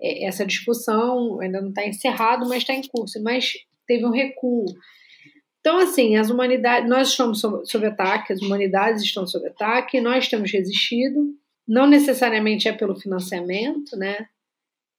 É, 0.00 0.26
essa 0.26 0.46
discussão 0.46 1.40
ainda 1.40 1.60
não 1.60 1.70
está 1.70 1.86
encerrado, 1.86 2.48
mas 2.48 2.58
está 2.58 2.74
em 2.74 2.86
curso, 2.86 3.22
mas 3.22 3.52
teve 3.86 4.04
um 4.04 4.10
recuo. 4.10 4.66
Então, 5.60 5.78
assim, 5.78 6.16
as 6.16 6.30
humanidades, 6.30 6.88
nós 6.88 7.08
estamos 7.08 7.40
sob, 7.40 7.66
sob 7.66 7.86
ataque, 7.86 8.32
as 8.32 8.40
humanidades 8.40 9.02
estão 9.02 9.26
sob 9.26 9.46
ataque, 9.48 10.00
nós 10.00 10.28
temos 10.28 10.52
resistido, 10.52 11.34
não 11.66 11.86
necessariamente 11.86 12.68
é 12.68 12.72
pelo 12.72 12.94
financiamento, 12.94 13.96
né? 13.96 14.28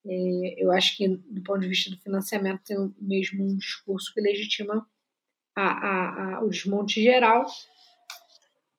É, 0.06 0.64
eu 0.64 0.72
acho 0.72 0.96
que, 0.98 1.08
do 1.08 1.44
ponto 1.44 1.60
de 1.60 1.68
vista 1.68 1.90
do 1.90 1.98
financiamento, 1.98 2.64
tem 2.64 2.78
mesmo 3.00 3.44
um 3.44 3.58
discurso 3.58 4.14
que 4.14 4.22
legitima 4.22 4.86
a, 5.56 5.64
a, 5.66 6.36
a, 6.36 6.44
o 6.44 6.50
desmonte 6.50 7.02
geral, 7.02 7.46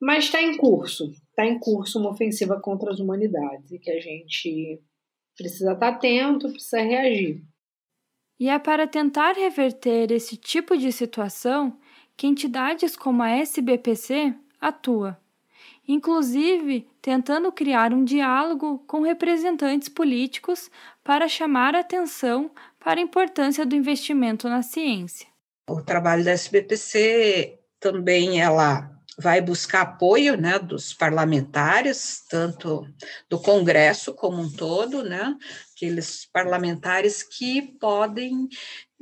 mas 0.01 0.25
está 0.25 0.41
em 0.41 0.57
curso, 0.57 1.11
está 1.29 1.45
em 1.45 1.59
curso 1.59 1.99
uma 1.99 2.11
ofensiva 2.11 2.59
contra 2.59 2.91
as 2.91 2.99
humanidades 2.99 3.71
e 3.71 3.79
que 3.79 3.91
a 3.91 3.99
gente 3.99 4.81
precisa 5.35 5.73
estar 5.73 5.91
tá 5.91 5.97
atento, 5.97 6.49
precisa 6.49 6.81
reagir. 6.81 7.43
E 8.39 8.47
é 8.47 8.57
para 8.57 8.87
tentar 8.87 9.33
reverter 9.33 10.11
esse 10.11 10.37
tipo 10.37 10.77
de 10.77 10.91
situação 10.91 11.77
que 12.15 12.25
entidades 12.25 12.95
como 12.95 13.21
a 13.21 13.29
SBPC 13.29 14.33
atua, 14.59 15.19
inclusive 15.89 16.87
tentando 17.01 17.51
criar 17.51 17.91
um 17.91 18.03
diálogo 18.03 18.77
com 18.85 19.01
representantes 19.01 19.89
políticos 19.89 20.69
para 21.03 21.27
chamar 21.27 21.73
a 21.73 21.79
atenção 21.79 22.51
para 22.79 22.99
a 22.99 23.03
importância 23.03 23.65
do 23.65 23.75
investimento 23.75 24.47
na 24.47 24.61
ciência. 24.61 25.27
O 25.67 25.81
trabalho 25.81 26.23
da 26.23 26.31
SBPC 26.31 27.57
também 27.79 28.39
ela 28.39 28.91
vai 29.17 29.41
buscar 29.41 29.81
apoio 29.81 30.37
né, 30.37 30.59
dos 30.59 30.93
parlamentares, 30.93 32.23
tanto 32.29 32.87
do 33.27 33.39
Congresso 33.39 34.13
como 34.13 34.41
um 34.41 34.49
todo, 34.49 35.03
né, 35.03 35.35
aqueles 35.75 36.25
parlamentares 36.31 37.23
que 37.23 37.63
podem 37.79 38.47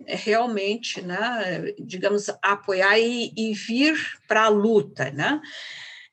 realmente, 0.06 1.02
né, 1.02 1.74
digamos, 1.78 2.30
apoiar 2.42 2.98
e, 2.98 3.32
e 3.36 3.54
vir 3.54 3.96
para 4.28 4.46
a 4.46 4.50
luta, 4.50 5.12
né? 5.12 5.42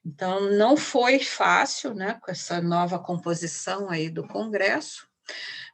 Então, 0.05 0.51
não 0.51 0.77
foi 0.77 1.19
fácil, 1.19 1.95
né, 1.95 2.19
com 2.21 2.31
essa 2.31 2.61
nova 2.61 2.99
composição 2.99 3.89
aí 3.89 4.11
do 4.11 4.27
Congresso, 4.27 5.09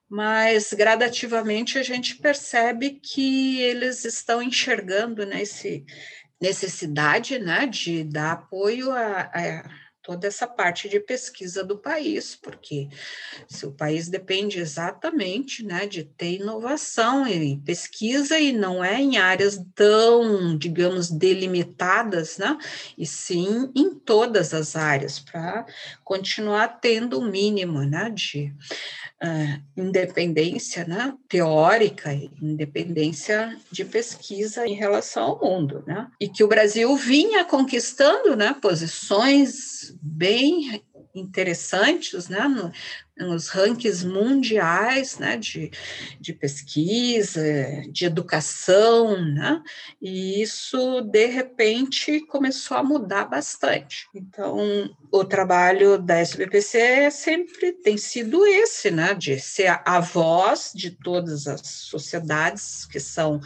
mas 0.09 0.73
gradativamente 0.73 1.79
a 1.79 1.83
gente 1.83 2.17
percebe 2.17 3.01
que 3.03 3.61
eles 3.61 4.05
estão 4.05 4.41
enxergando 4.43 5.27
né, 5.27 5.43
esse 5.43 5.85
necessidade, 6.41 7.39
né, 7.39 7.67
de 7.67 8.03
dar 8.03 8.33
apoio 8.33 8.91
a, 8.93 9.31
a 9.33 9.71
toda 10.03 10.27
essa 10.27 10.47
parte 10.47 10.89
de 10.89 10.99
pesquisa 10.99 11.63
do 11.63 11.77
país, 11.77 12.35
porque 12.35 12.89
se 13.47 13.67
o 13.67 13.73
país 13.73 14.09
depende 14.09 14.59
exatamente 14.59 15.65
né, 15.65 15.87
de 15.87 16.05
ter 16.05 16.41
inovação 16.41 17.27
e 17.27 17.59
pesquisa, 17.59 18.39
e 18.39 18.53
não 18.53 18.83
é 18.83 19.01
em 19.01 19.19
áreas 19.19 19.61
tão, 19.75 20.57
digamos, 20.57 21.11
delimitadas, 21.11 22.39
né, 22.39 22.57
e 22.97 23.07
sim 23.07 23.71
em 23.75 23.95
todas 23.95 24.55
as 24.55 24.75
áreas, 24.75 25.19
para 25.19 25.67
continuar 26.03 26.81
tendo 26.81 27.19
o 27.19 27.23
um 27.23 27.31
mínimo 27.31 27.83
né, 27.83 28.11
de 28.11 28.55
uh, 29.23 29.63
independência 29.77 30.85
né, 30.87 31.15
teórica, 31.29 32.13
independência 32.41 33.57
de 33.71 33.85
pesquisa 33.85 34.67
em 34.67 34.75
relação 34.75 35.25
ao 35.25 35.41
mundo, 35.41 35.85
né, 35.87 36.09
e 36.19 36.27
que 36.27 36.43
o 36.43 36.49
Brasil 36.49 36.97
vinha 36.97 37.45
conquistando 37.45 38.35
né, 38.35 38.57
posições 38.61 39.90
bem 40.01 40.83
interessantes 41.15 42.29
né, 42.29 42.73
nos 43.21 43.49
rankings 43.49 44.05
mundiais 44.05 45.19
né, 45.19 45.37
de, 45.37 45.71
de 46.21 46.33
pesquisa, 46.33 47.43
de 47.91 48.05
educação, 48.05 49.21
né, 49.21 49.63
e 50.01 50.41
isso, 50.43 51.01
de 51.03 51.27
repente, 51.27 52.21
começou 52.27 52.77
a 52.77 52.83
mudar 52.83 53.27
bastante. 53.27 54.09
Então, 54.15 54.91
o 55.13 55.25
trabalho 55.25 55.99
da 55.99 56.19
SBPC 56.19 57.11
sempre 57.11 57.73
tem 57.73 57.97
sido 57.97 58.45
esse, 58.47 58.91
né, 58.91 59.15
de 59.15 59.39
ser 59.39 59.67
a, 59.67 59.83
a 59.85 60.01
voz 60.01 60.73
de 60.75 60.91
todas 60.91 61.47
as 61.47 61.61
sociedades 61.67 62.87
que 62.87 63.01
são, 63.01 63.41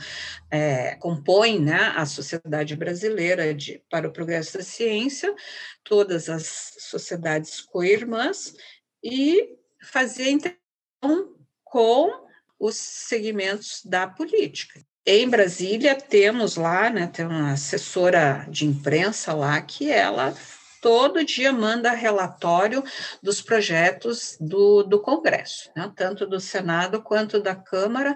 é, 0.50 0.94
compõem 0.96 1.60
né, 1.60 1.92
a 1.96 2.06
sociedade 2.06 2.76
brasileira 2.76 3.54
de, 3.54 3.82
para 3.90 4.08
o 4.08 4.12
progresso 4.12 4.58
da 4.58 4.64
ciência, 4.64 5.34
todas 5.82 6.28
as 6.28 6.74
sociedades 6.78 7.60
co-irmãs, 7.60 8.54
e 9.02 9.56
fazer 9.84 10.30
interação 10.30 11.34
com 11.62 12.24
os 12.58 12.76
segmentos 12.76 13.82
da 13.84 14.06
política. 14.06 14.80
Em 15.06 15.28
Brasília, 15.28 15.94
temos 15.94 16.56
lá, 16.56 16.88
né, 16.88 17.06
tem 17.06 17.26
uma 17.26 17.52
assessora 17.52 18.46
de 18.48 18.64
imprensa 18.64 19.34
lá, 19.34 19.60
que 19.60 19.90
ela 19.90 20.34
todo 20.80 21.24
dia 21.24 21.52
manda 21.52 21.90
relatório 21.92 22.82
dos 23.22 23.42
projetos 23.42 24.36
do, 24.40 24.82
do 24.82 25.00
Congresso, 25.00 25.70
né, 25.76 25.92
tanto 25.94 26.26
do 26.26 26.40
Senado 26.40 27.02
quanto 27.02 27.40
da 27.40 27.54
Câmara, 27.54 28.14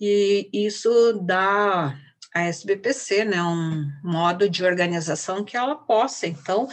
e 0.00 0.48
isso 0.52 1.20
dá 1.24 1.96
a 2.34 2.42
SBPC, 2.42 3.24
né, 3.24 3.42
um 3.42 3.90
modo 4.02 4.48
de 4.48 4.64
organização 4.64 5.44
que 5.44 5.56
ela 5.56 5.74
possa, 5.74 6.26
então, 6.26 6.68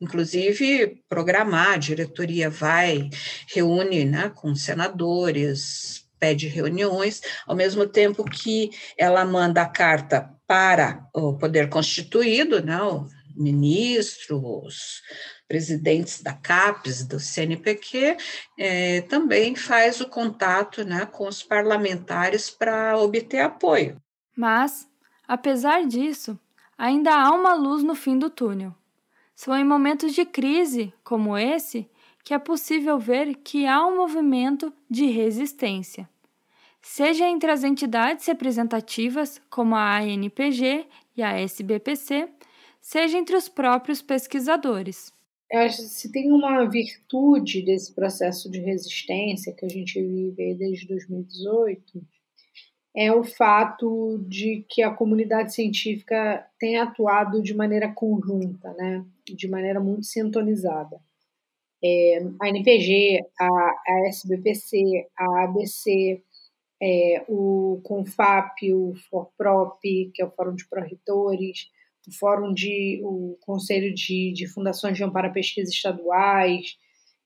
inclusive, 0.00 1.02
programar, 1.08 1.74
a 1.74 1.76
diretoria 1.76 2.48
vai, 2.48 3.10
reúne 3.52 4.04
né, 4.04 4.32
com 4.34 4.54
senadores, 4.54 6.06
pede 6.18 6.48
reuniões, 6.48 7.20
ao 7.46 7.54
mesmo 7.54 7.86
tempo 7.86 8.24
que 8.24 8.70
ela 8.96 9.24
manda 9.24 9.62
a 9.62 9.68
carta 9.68 10.30
para 10.46 11.06
o 11.14 11.36
poder 11.36 11.68
constituído, 11.68 12.64
né, 12.64 12.80
o 12.80 13.06
ministro, 13.36 14.40
os 14.64 15.02
presidentes 15.48 16.22
da 16.22 16.32
CAPES, 16.32 17.04
do 17.06 17.20
CNPq, 17.20 18.16
é, 18.58 19.02
também 19.02 19.54
faz 19.54 20.00
o 20.00 20.08
contato 20.08 20.84
né, 20.84 21.04
com 21.04 21.28
os 21.28 21.42
parlamentares 21.42 22.48
para 22.48 22.96
obter 22.98 23.40
apoio. 23.40 24.00
Mas 24.36 24.86
Apesar 25.26 25.86
disso, 25.86 26.38
ainda 26.76 27.14
há 27.14 27.30
uma 27.30 27.54
luz 27.54 27.82
no 27.82 27.94
fim 27.94 28.18
do 28.18 28.28
túnel. 28.28 28.74
São 29.34 29.56
em 29.56 29.64
momentos 29.64 30.14
de 30.14 30.24
crise, 30.24 30.92
como 31.02 31.36
esse, 31.36 31.88
que 32.24 32.34
é 32.34 32.38
possível 32.38 32.98
ver 32.98 33.34
que 33.36 33.66
há 33.66 33.84
um 33.86 33.96
movimento 33.96 34.72
de 34.88 35.06
resistência, 35.06 36.08
seja 36.80 37.28
entre 37.28 37.50
as 37.50 37.64
entidades 37.64 38.26
representativas, 38.26 39.40
como 39.48 39.74
a 39.74 39.98
ANPG 39.98 40.86
e 41.16 41.22
a 41.22 41.38
SBPC, 41.40 42.28
seja 42.80 43.18
entre 43.18 43.36
os 43.36 43.48
próprios 43.48 44.02
pesquisadores. 44.02 45.12
Eu 45.50 45.60
acho 45.60 45.76
que 45.76 45.82
se 45.82 46.10
tem 46.10 46.32
uma 46.32 46.64
virtude 46.64 47.62
desse 47.62 47.92
processo 47.92 48.50
de 48.50 48.58
resistência 48.58 49.52
que 49.52 49.64
a 49.64 49.68
gente 49.68 50.00
vive 50.00 50.54
desde 50.54 50.88
2018, 50.88 52.02
é 52.94 53.10
o 53.12 53.24
fato 53.24 54.18
de 54.28 54.66
que 54.68 54.82
a 54.82 54.92
comunidade 54.92 55.54
científica 55.54 56.46
tem 56.58 56.76
atuado 56.78 57.42
de 57.42 57.54
maneira 57.54 57.92
conjunta, 57.92 58.72
né? 58.74 59.04
de 59.24 59.48
maneira 59.48 59.80
muito 59.80 60.04
sintonizada. 60.04 61.00
É, 61.82 62.18
a 62.40 62.48
NPG, 62.48 63.18
a, 63.40 63.46
a, 63.46 64.08
SBPC, 64.08 65.08
a 65.16 65.44
ABC, 65.44 66.22
é, 66.80 67.24
o 67.28 67.80
CONFAP, 67.82 68.72
o 68.72 68.94
FORPROP, 69.08 69.80
que 70.14 70.22
é 70.22 70.24
o 70.24 70.30
Fórum 70.30 70.54
de 70.54 70.68
Pró-Reitores, 70.68 71.70
o 72.06 72.12
Fórum 72.12 72.52
de, 72.52 73.00
o 73.04 73.36
Conselho 73.40 73.94
de, 73.94 74.32
de 74.32 74.46
Fundações 74.46 74.96
de 74.96 75.04
Amparo 75.04 75.28
à 75.28 75.30
Pesquisa 75.30 75.70
Estaduais, 75.70 76.76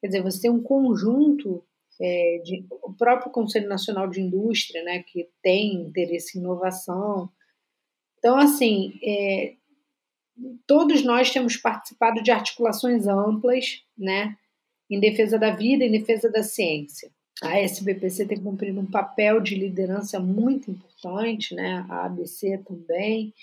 quer 0.00 0.08
dizer, 0.08 0.22
você 0.22 0.42
tem 0.42 0.50
um 0.50 0.62
conjunto 0.62 1.64
é, 2.00 2.40
de, 2.44 2.64
o 2.70 2.92
próprio 2.92 3.30
Conselho 3.30 3.68
Nacional 3.68 4.08
de 4.08 4.20
Indústria, 4.20 4.82
né, 4.82 5.02
que 5.02 5.28
tem 5.42 5.74
interesse 5.74 6.38
em 6.38 6.40
inovação. 6.40 7.28
Então, 8.18 8.36
assim, 8.38 8.98
é, 9.02 9.54
todos 10.66 11.02
nós 11.02 11.30
temos 11.30 11.56
participado 11.56 12.22
de 12.22 12.30
articulações 12.30 13.06
amplas, 13.06 13.82
né, 13.96 14.36
em 14.90 15.00
defesa 15.00 15.38
da 15.38 15.50
vida, 15.50 15.84
em 15.84 15.90
defesa 15.90 16.30
da 16.30 16.42
ciência. 16.42 17.10
A 17.42 17.58
SBPC 17.58 18.26
tem 18.26 18.42
cumprido 18.42 18.80
um 18.80 18.90
papel 18.90 19.40
de 19.40 19.54
liderança 19.54 20.18
muito 20.18 20.70
importante, 20.70 21.54
né, 21.54 21.84
a 21.88 22.06
ABC 22.06 22.58
também, 22.66 23.34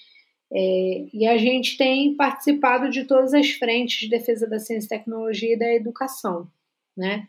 é, 0.56 1.06
e 1.12 1.26
a 1.26 1.36
gente 1.36 1.78
tem 1.78 2.16
participado 2.16 2.90
de 2.90 3.06
todas 3.06 3.34
as 3.34 3.50
frentes 3.52 4.02
de 4.02 4.10
defesa 4.10 4.48
da 4.48 4.60
ciência, 4.60 4.98
tecnologia 4.98 5.54
e 5.54 5.58
da 5.58 5.74
educação, 5.74 6.48
né? 6.96 7.28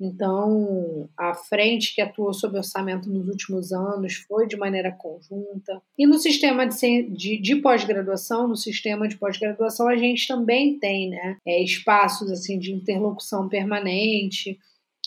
Então, 0.00 1.08
a 1.16 1.34
frente 1.34 1.94
que 1.94 2.00
atuou 2.00 2.32
sob 2.32 2.56
orçamento 2.56 3.08
nos 3.08 3.28
últimos 3.28 3.72
anos 3.72 4.14
foi 4.28 4.46
de 4.46 4.56
maneira 4.56 4.90
conjunta. 4.90 5.80
E 5.96 6.06
no 6.06 6.18
sistema 6.18 6.66
de, 6.66 7.02
de, 7.10 7.38
de 7.38 7.56
pós-graduação, 7.56 8.48
no 8.48 8.56
sistema 8.56 9.06
de 9.06 9.16
pós-graduação, 9.16 9.88
a 9.88 9.96
gente 9.96 10.26
também 10.26 10.78
tem 10.78 11.10
né, 11.10 11.36
é, 11.46 11.62
espaços 11.62 12.30
assim 12.30 12.58
de 12.58 12.72
interlocução 12.72 13.48
permanente, 13.48 14.58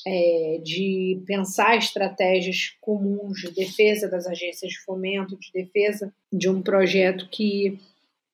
é, 0.05 0.61
de 0.63 1.21
pensar 1.25 1.75
estratégias 1.77 2.75
comuns 2.79 3.41
de 3.41 3.51
defesa 3.51 4.07
das 4.07 4.25
agências 4.25 4.71
de 4.71 4.79
fomento, 4.79 5.37
de 5.37 5.51
defesa 5.51 6.13
de 6.31 6.49
um 6.49 6.61
projeto 6.61 7.27
que 7.29 7.77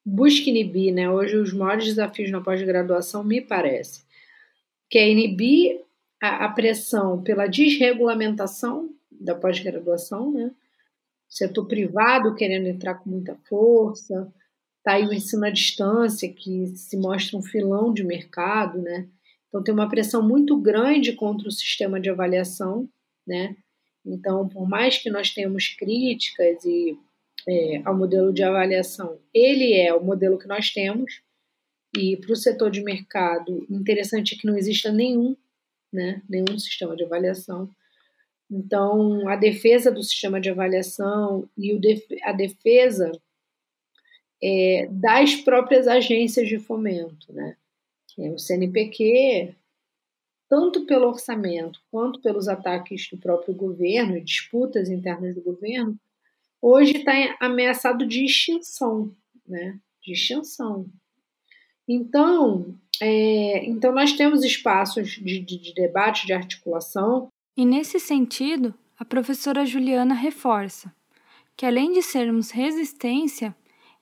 busque 0.05 0.51
inibir, 0.51 0.93
né? 0.93 1.09
Hoje 1.09 1.37
os 1.37 1.51
maiores 1.51 1.85
desafios 1.85 2.29
na 2.29 2.41
pós-graduação 2.41 3.23
me 3.23 3.41
parece 3.41 4.03
que 4.93 4.99
é 4.99 5.09
inibir 5.09 5.82
a, 6.23 6.45
a 6.45 6.49
pressão 6.49 7.21
pela 7.21 7.47
desregulamentação 7.47 8.89
da 9.11 9.35
pós-graduação, 9.35 10.31
né? 10.31 10.51
setor 11.27 11.65
privado 11.65 12.33
querendo 12.33 12.67
entrar 12.67 12.95
com 12.95 13.09
muita 13.09 13.35
força, 13.49 14.31
tá 14.81 14.93
aí 14.93 15.05
o 15.05 15.13
ensino 15.13 15.45
à 15.45 15.49
distância 15.49 16.31
que 16.31 16.67
se 16.77 16.95
mostra 16.95 17.37
um 17.37 17.41
filão 17.41 17.93
de 17.93 18.05
mercado, 18.05 18.81
né? 18.81 19.09
Então 19.49 19.61
tem 19.61 19.73
uma 19.73 19.89
pressão 19.89 20.25
muito 20.25 20.55
grande 20.57 21.11
contra 21.11 21.47
o 21.47 21.51
sistema 21.51 21.99
de 21.99 22.09
avaliação, 22.09 22.87
né? 23.27 23.57
Então, 24.05 24.47
por 24.47 24.67
mais 24.67 24.97
que 24.97 25.09
nós 25.09 25.29
tenhamos 25.31 25.69
críticas 25.69 26.63
e 26.63 26.97
é, 27.47 27.81
ao 27.83 27.97
modelo 27.97 28.31
de 28.31 28.43
avaliação, 28.43 29.19
ele 29.33 29.73
é 29.73 29.93
o 29.93 30.03
modelo 30.03 30.37
que 30.37 30.47
nós 30.47 30.69
temos. 30.71 31.21
E 31.97 32.17
para 32.17 32.31
o 32.31 32.35
setor 32.35 32.71
de 32.71 32.81
mercado, 32.81 33.65
interessante 33.69 34.35
é 34.35 34.37
que 34.37 34.47
não 34.47 34.57
exista 34.57 34.91
nenhum, 34.91 35.35
né, 35.93 36.21
nenhum 36.27 36.57
sistema 36.57 36.95
de 36.95 37.03
avaliação. 37.03 37.69
Então, 38.49 39.27
a 39.29 39.35
defesa 39.35 39.91
do 39.91 40.03
sistema 40.03 40.41
de 40.41 40.49
avaliação 40.49 41.49
e 41.57 41.79
a 42.23 42.33
defesa 42.33 43.11
é, 44.41 44.87
das 44.91 45.35
próprias 45.35 45.87
agências 45.87 46.47
de 46.47 46.59
fomento, 46.59 47.31
né? 47.31 47.55
É, 48.19 48.29
o 48.29 48.37
CNPq, 48.37 49.55
tanto 50.49 50.85
pelo 50.85 51.07
orçamento 51.07 51.79
quanto 51.89 52.21
pelos 52.21 52.47
ataques 52.47 53.09
do 53.09 53.17
próprio 53.17 53.55
governo 53.55 54.17
e 54.17 54.23
disputas 54.23 54.89
internas 54.89 55.33
do 55.33 55.41
governo, 55.41 55.97
hoje 56.61 56.97
está 56.97 57.13
ameaçado 57.39 58.05
de 58.05 58.25
extinção, 58.25 59.11
né? 59.47 59.79
De 60.01 60.13
extinção. 60.13 60.85
Então, 61.87 62.77
é, 63.01 63.65
então 63.65 63.93
nós 63.93 64.13
temos 64.13 64.43
espaços 64.43 65.11
de, 65.11 65.39
de, 65.39 65.57
de 65.57 65.73
debate, 65.73 66.25
de 66.25 66.33
articulação. 66.33 67.27
E 67.57 67.65
nesse 67.65 67.99
sentido, 67.99 68.73
a 68.97 69.05
professora 69.05 69.65
Juliana 69.65 70.13
reforça 70.13 70.93
que 71.55 71.65
além 71.65 71.91
de 71.91 72.01
sermos 72.01 72.51
resistência, 72.51 73.55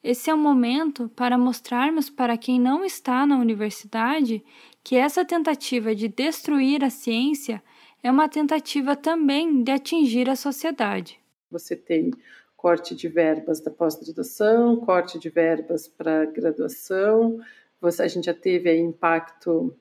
esse 0.04 0.30
é 0.30 0.34
o 0.34 0.38
momento 0.38 1.10
para 1.16 1.38
mostrarmos 1.38 2.10
para 2.10 2.38
quem 2.38 2.60
não 2.60 2.84
está 2.84 3.26
na 3.26 3.38
universidade 3.38 4.44
que 4.84 4.96
essa 4.96 5.24
tentativa 5.24 5.94
de 5.94 6.08
destruir 6.08 6.84
a 6.84 6.90
ciência 6.90 7.62
é 8.02 8.10
uma 8.10 8.28
tentativa 8.28 8.96
também 8.96 9.64
de 9.64 9.72
atingir 9.72 10.28
a 10.30 10.36
sociedade. 10.36 11.20
Você 11.52 11.76
tem 11.76 12.12
corte 12.58 12.96
de 12.96 13.08
verbas 13.08 13.60
da 13.60 13.70
pós-graduação, 13.70 14.78
corte 14.78 15.20
de 15.20 15.30
verbas 15.30 15.88
para 15.88 16.26
graduação, 16.26 17.40
você, 17.82 18.04
a 18.04 18.08
gente 18.08 18.26
já 18.26 18.34
teve 18.34 18.70
aí 18.70 18.80
impacto 18.80 19.76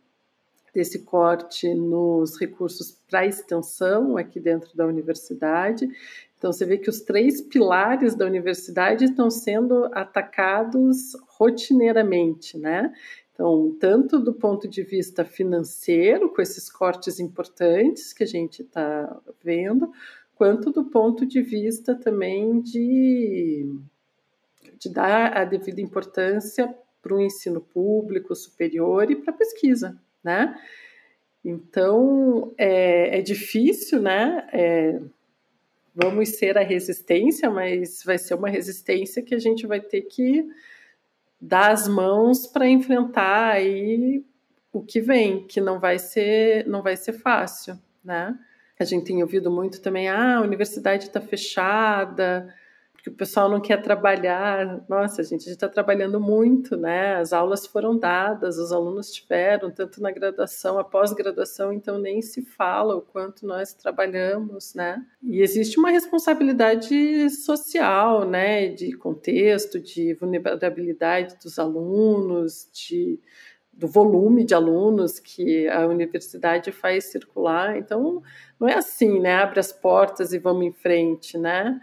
desse 0.74 1.00
corte 1.00 1.72
nos 1.74 2.40
recursos 2.40 2.96
para 3.08 3.26
extensão 3.26 4.16
aqui 4.16 4.40
dentro 4.40 4.74
da 4.76 4.86
universidade. 4.86 5.88
Então, 6.38 6.52
você 6.52 6.64
vê 6.64 6.78
que 6.78 6.88
os 6.88 7.00
três 7.00 7.42
pilares 7.42 8.14
da 8.14 8.24
universidade 8.24 9.04
estão 9.04 9.30
sendo 9.30 9.90
atacados 9.92 11.14
rotineiramente, 11.28 12.56
né? 12.56 12.94
Então, 13.34 13.76
tanto 13.78 14.18
do 14.18 14.32
ponto 14.32 14.68
de 14.68 14.82
vista 14.82 15.24
financeiro, 15.24 16.30
com 16.32 16.40
esses 16.40 16.70
cortes 16.70 17.20
importantes 17.20 18.12
que 18.12 18.22
a 18.22 18.26
gente 18.26 18.62
está 18.62 19.20
vendo, 19.42 19.90
quanto 20.34 20.70
do 20.70 20.84
ponto 20.84 21.26
de 21.26 21.42
vista 21.42 21.94
também 21.94 22.60
de, 22.60 23.66
de 24.78 24.88
dar 24.88 25.36
a 25.36 25.44
devida 25.44 25.80
importância 25.80 26.74
para 27.02 27.14
o 27.14 27.20
ensino 27.20 27.60
público 27.60 28.34
superior 28.34 29.10
e 29.10 29.16
para 29.16 29.32
pesquisa, 29.32 29.98
né? 30.22 30.54
Então, 31.44 32.52
é, 32.58 33.18
é 33.18 33.22
difícil, 33.22 34.00
né? 34.00 34.46
É, 34.52 35.00
vamos 35.94 36.30
ser 36.30 36.58
a 36.58 36.62
resistência, 36.62 37.50
mas 37.50 38.02
vai 38.04 38.18
ser 38.18 38.34
uma 38.34 38.48
resistência 38.48 39.22
que 39.22 39.34
a 39.34 39.38
gente 39.38 39.66
vai 39.66 39.80
ter 39.80 40.02
que 40.02 40.46
dar 41.40 41.72
as 41.72 41.88
mãos 41.88 42.46
para 42.46 42.68
enfrentar 42.68 43.52
aí 43.52 44.22
o 44.72 44.82
que 44.82 45.00
vem, 45.00 45.46
que 45.46 45.60
não 45.60 45.80
vai 45.80 45.98
ser, 45.98 46.66
não 46.66 46.82
vai 46.82 46.96
ser 46.96 47.14
fácil, 47.14 47.78
né? 48.04 48.38
A 48.78 48.84
gente 48.84 49.06
tem 49.06 49.22
ouvido 49.22 49.50
muito 49.50 49.80
também, 49.80 50.08
ah, 50.08 50.38
a 50.38 50.40
universidade 50.40 51.04
está 51.04 51.20
fechada, 51.20 52.54
porque 53.00 53.08
o 53.08 53.14
pessoal 53.14 53.48
não 53.48 53.60
quer 53.62 53.80
trabalhar. 53.80 54.84
Nossa, 54.86 55.22
gente, 55.22 55.40
a 55.40 55.44
gente 55.44 55.52
está 55.52 55.68
trabalhando 55.70 56.20
muito, 56.20 56.76
né? 56.76 57.16
As 57.16 57.32
aulas 57.32 57.66
foram 57.66 57.98
dadas, 57.98 58.58
os 58.58 58.72
alunos 58.72 59.10
tiveram, 59.10 59.70
tanto 59.70 60.02
na 60.02 60.10
graduação, 60.10 60.78
a 60.78 60.84
pós-graduação, 60.84 61.72
então 61.72 61.98
nem 61.98 62.20
se 62.20 62.42
fala 62.42 62.94
o 62.94 63.00
quanto 63.00 63.46
nós 63.46 63.72
trabalhamos, 63.72 64.74
né? 64.74 65.02
E 65.22 65.40
existe 65.40 65.78
uma 65.78 65.90
responsabilidade 65.90 67.30
social, 67.30 68.28
né? 68.28 68.68
De 68.68 68.92
contexto, 68.92 69.80
de 69.80 70.12
vulnerabilidade 70.12 71.38
dos 71.42 71.58
alunos, 71.58 72.68
de 72.70 73.18
do 73.72 73.88
volume 73.88 74.44
de 74.44 74.52
alunos 74.52 75.18
que 75.18 75.66
a 75.68 75.86
universidade 75.86 76.70
faz 76.70 77.04
circular. 77.04 77.78
Então, 77.78 78.22
não 78.58 78.68
é 78.68 78.74
assim, 78.74 79.18
né? 79.18 79.36
Abre 79.36 79.58
as 79.58 79.72
portas 79.72 80.34
e 80.34 80.38
vamos 80.38 80.66
em 80.66 80.72
frente, 80.72 81.38
né? 81.38 81.80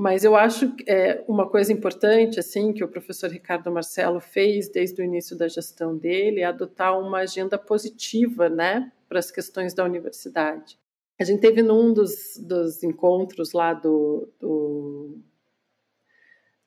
Mas 0.00 0.22
eu 0.22 0.36
acho 0.36 0.76
que 0.76 0.88
é, 0.88 1.24
uma 1.26 1.50
coisa 1.50 1.72
importante 1.72 2.38
assim 2.38 2.72
que 2.72 2.84
o 2.84 2.88
professor 2.88 3.28
Ricardo 3.28 3.68
Marcelo 3.68 4.20
fez 4.20 4.68
desde 4.68 5.02
o 5.02 5.04
início 5.04 5.36
da 5.36 5.48
gestão 5.48 5.98
dele 5.98 6.40
é 6.40 6.44
adotar 6.44 6.96
uma 7.00 7.18
agenda 7.18 7.58
positiva, 7.58 8.48
né, 8.48 8.92
para 9.08 9.18
as 9.18 9.32
questões 9.32 9.74
da 9.74 9.82
universidade. 9.82 10.78
A 11.18 11.24
gente 11.24 11.40
teve 11.40 11.62
num 11.62 11.92
dos, 11.92 12.38
dos 12.38 12.84
encontros 12.84 13.52
lá 13.52 13.74
do, 13.74 14.28
do, 14.38 15.18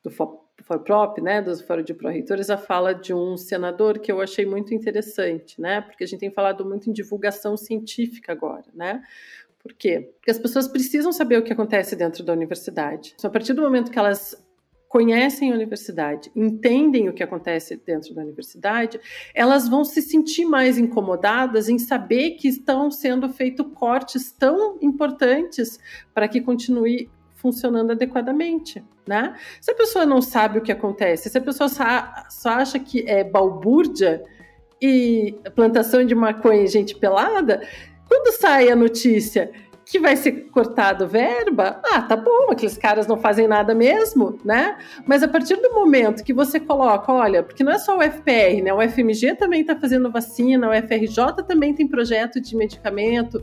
do 0.02 0.10
FORPROP, 0.10 1.22
né, 1.22 1.40
do 1.40 1.56
Fórum 1.56 1.82
de 1.82 1.94
Pró-Reitores, 1.94 2.50
a 2.50 2.58
fala 2.58 2.92
de 2.92 3.14
um 3.14 3.38
senador 3.38 3.98
que 3.98 4.12
eu 4.12 4.20
achei 4.20 4.44
muito 4.44 4.74
interessante, 4.74 5.58
né, 5.58 5.80
porque 5.80 6.04
a 6.04 6.06
gente 6.06 6.20
tem 6.20 6.30
falado 6.30 6.66
muito 6.66 6.90
em 6.90 6.92
divulgação 6.92 7.56
científica 7.56 8.30
agora, 8.30 8.66
né, 8.74 9.02
por 9.62 9.74
quê? 9.74 10.12
Porque 10.16 10.30
as 10.30 10.38
pessoas 10.38 10.66
precisam 10.66 11.12
saber 11.12 11.38
o 11.38 11.42
que 11.42 11.52
acontece 11.52 11.94
dentro 11.94 12.24
da 12.24 12.32
universidade. 12.32 13.14
Só 13.16 13.28
a 13.28 13.30
partir 13.30 13.52
do 13.52 13.62
momento 13.62 13.90
que 13.90 13.98
elas 13.98 14.36
conhecem 14.88 15.50
a 15.50 15.54
universidade, 15.54 16.30
entendem 16.36 17.08
o 17.08 17.14
que 17.14 17.22
acontece 17.22 17.76
dentro 17.76 18.14
da 18.14 18.20
universidade, 18.20 19.00
elas 19.34 19.66
vão 19.66 19.86
se 19.86 20.02
sentir 20.02 20.44
mais 20.44 20.76
incomodadas 20.76 21.70
em 21.70 21.78
saber 21.78 22.32
que 22.32 22.46
estão 22.46 22.90
sendo 22.90 23.30
feitos 23.30 23.66
cortes 23.74 24.32
tão 24.32 24.76
importantes 24.82 25.80
para 26.12 26.28
que 26.28 26.42
continue 26.42 27.08
funcionando 27.36 27.92
adequadamente, 27.92 28.84
né? 29.06 29.34
Se 29.62 29.70
a 29.70 29.74
pessoa 29.74 30.04
não 30.04 30.20
sabe 30.20 30.58
o 30.58 30.62
que 30.62 30.70
acontece, 30.70 31.30
se 31.30 31.38
a 31.38 31.40
pessoa 31.40 31.70
só 31.70 32.50
acha 32.50 32.78
que 32.78 33.08
é 33.08 33.24
balbúrdia 33.24 34.22
e 34.80 35.34
plantação 35.54 36.04
de 36.04 36.14
maconha 36.14 36.64
e 36.64 36.66
gente 36.66 36.94
pelada, 36.94 37.66
quando 38.12 38.30
sai 38.38 38.68
a 38.68 38.76
notícia 38.76 39.50
que 39.86 39.98
vai 39.98 40.16
ser 40.16 40.32
cortado 40.50 41.08
verba, 41.08 41.80
ah, 41.82 42.02
tá 42.02 42.14
bom, 42.14 42.50
aqueles 42.50 42.76
caras 42.76 43.06
não 43.06 43.16
fazem 43.16 43.48
nada 43.48 43.74
mesmo, 43.74 44.38
né? 44.44 44.76
Mas 45.06 45.22
a 45.22 45.28
partir 45.28 45.56
do 45.56 45.72
momento 45.72 46.22
que 46.22 46.34
você 46.34 46.60
coloca, 46.60 47.10
olha, 47.10 47.42
porque 47.42 47.64
não 47.64 47.72
é 47.72 47.78
só 47.78 47.96
o 47.96 48.02
FPR, 48.02 48.62
né? 48.62 48.72
O 48.74 48.82
FMG 48.86 49.34
também 49.36 49.62
está 49.62 49.74
fazendo 49.74 50.10
vacina, 50.10 50.68
o 50.68 50.74
FRJ 50.74 51.42
também 51.48 51.74
tem 51.74 51.88
projeto 51.88 52.38
de 52.38 52.54
medicamento. 52.54 53.40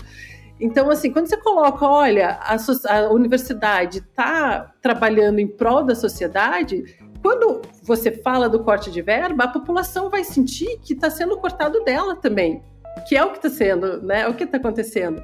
Então, 0.60 0.92
assim, 0.92 1.12
quando 1.12 1.26
você 1.26 1.38
coloca, 1.38 1.88
olha, 1.88 2.40
a, 2.40 2.56
a 2.90 3.10
universidade 3.12 3.98
está 3.98 4.72
trabalhando 4.84 5.40
em 5.40 5.48
prol 5.48 5.84
da 5.84 5.96
sociedade, 5.96 6.84
quando 7.24 7.64
você 7.82 8.12
fala 8.12 8.48
do 8.48 8.64
corte 8.64 8.92
de 8.92 9.02
verba, 9.02 9.46
a 9.46 9.48
população 9.48 10.12
vai 10.12 10.24
sentir 10.24 10.80
que 10.84 10.94
está 10.94 11.10
sendo 11.10 11.38
cortado 11.38 11.84
dela 11.84 12.16
também 12.16 12.62
que 13.08 13.16
é 13.16 13.24
o 13.24 13.32
que 13.32 13.38
está 13.38 13.50
sendo, 13.50 14.02
né? 14.02 14.28
O 14.28 14.34
que 14.34 14.44
está 14.44 14.58
acontecendo. 14.58 15.24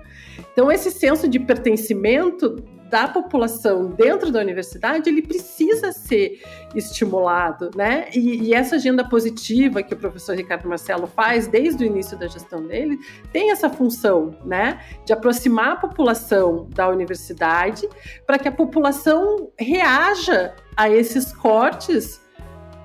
Então, 0.52 0.72
esse 0.72 0.92
senso 0.92 1.28
de 1.28 1.40
pertencimento 1.40 2.64
da 2.90 3.08
população 3.08 3.90
dentro 3.90 4.32
da 4.32 4.40
universidade, 4.40 5.10
ele 5.10 5.22
precisa 5.22 5.92
ser 5.92 6.42
estimulado, 6.76 7.72
né? 7.76 8.08
E, 8.14 8.44
e, 8.44 8.54
essa 8.54 8.76
agenda 8.76 9.04
positiva 9.04 9.82
que 9.82 9.94
o 9.94 9.98
professor 9.98 10.36
Ricardo 10.36 10.70
Marcelo 10.70 11.08
faz 11.08 11.48
desde 11.48 11.84
o 11.84 11.88
início 11.88 12.18
da 12.18 12.28
gestão 12.28 12.66
dele 12.66 12.98
tem 13.32 13.52
essa 13.52 13.70
função, 13.70 14.38
né? 14.46 14.80
De 15.04 15.14
aproximar 15.14 15.74
a 15.74 15.76
população 15.76 16.70
da 16.74 16.88
universidade 16.88 17.90
para 18.26 18.38
que 18.38 18.48
a 18.48 18.52
população 18.52 19.52
reaja 19.60 20.54
a 20.78 20.90
esses 20.90 21.34
cortes 21.34 22.22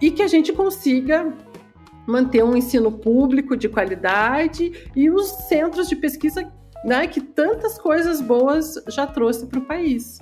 e 0.00 0.10
que 0.10 0.22
a 0.22 0.28
gente 0.28 0.52
consiga 0.52 1.32
manter 2.10 2.42
um 2.44 2.56
ensino 2.56 2.90
público 2.90 3.56
de 3.56 3.68
qualidade 3.68 4.90
e 4.94 5.08
os 5.08 5.28
centros 5.48 5.88
de 5.88 5.96
pesquisa 5.96 6.52
né, 6.84 7.06
que 7.06 7.20
tantas 7.20 7.78
coisas 7.78 8.20
boas 8.20 8.74
já 8.88 9.06
trouxe 9.06 9.46
para 9.46 9.58
o 9.58 9.64
país. 9.64 10.18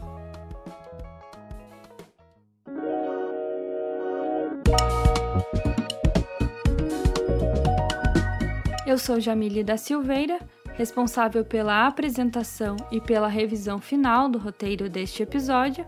Eu 8.86 8.97
sou 8.97 9.20
Jamile 9.20 9.62
da 9.62 9.76
Silveira, 9.76 10.39
responsável 10.74 11.45
pela 11.45 11.86
apresentação 11.86 12.76
e 12.91 13.01
pela 13.01 13.28
revisão 13.28 13.78
final 13.78 14.28
do 14.28 14.39
roteiro 14.39 14.89
deste 14.89 15.22
episódio 15.22 15.84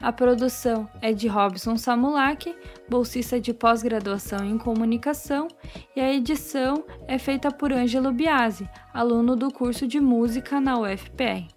a 0.00 0.12
produção 0.12 0.88
é 1.02 1.12
de 1.12 1.26
Robson 1.26 1.76
Samulak, 1.76 2.54
bolsista 2.88 3.40
de 3.40 3.52
pós-graduação 3.52 4.44
em 4.44 4.56
comunicação, 4.56 5.48
e 5.96 6.00
a 6.00 6.12
edição 6.12 6.84
é 7.06 7.18
feita 7.18 7.50
por 7.50 7.72
Ângelo 7.72 8.12
Biasi, 8.12 8.68
aluno 8.94 9.34
do 9.34 9.52
curso 9.52 9.86
de 9.86 10.00
música 10.00 10.60
na 10.60 10.78
UFPR. 10.78 11.48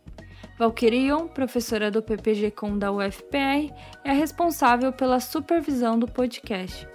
Valquirion, 0.58 1.28
professora 1.28 1.90
do 1.90 2.04
PPG 2.04 2.52
Com 2.52 2.78
da 2.78 2.92
UFPR, 2.92 3.74
é 4.04 4.12
responsável 4.12 4.92
pela 4.92 5.20
supervisão 5.20 5.98
do 5.98 6.08
podcast. 6.08 6.88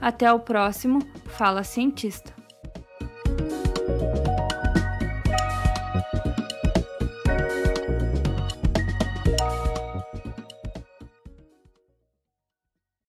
Até 0.00 0.32
o 0.32 0.38
próximo 0.38 1.00
Fala 1.26 1.64
Cientista. 1.64 2.37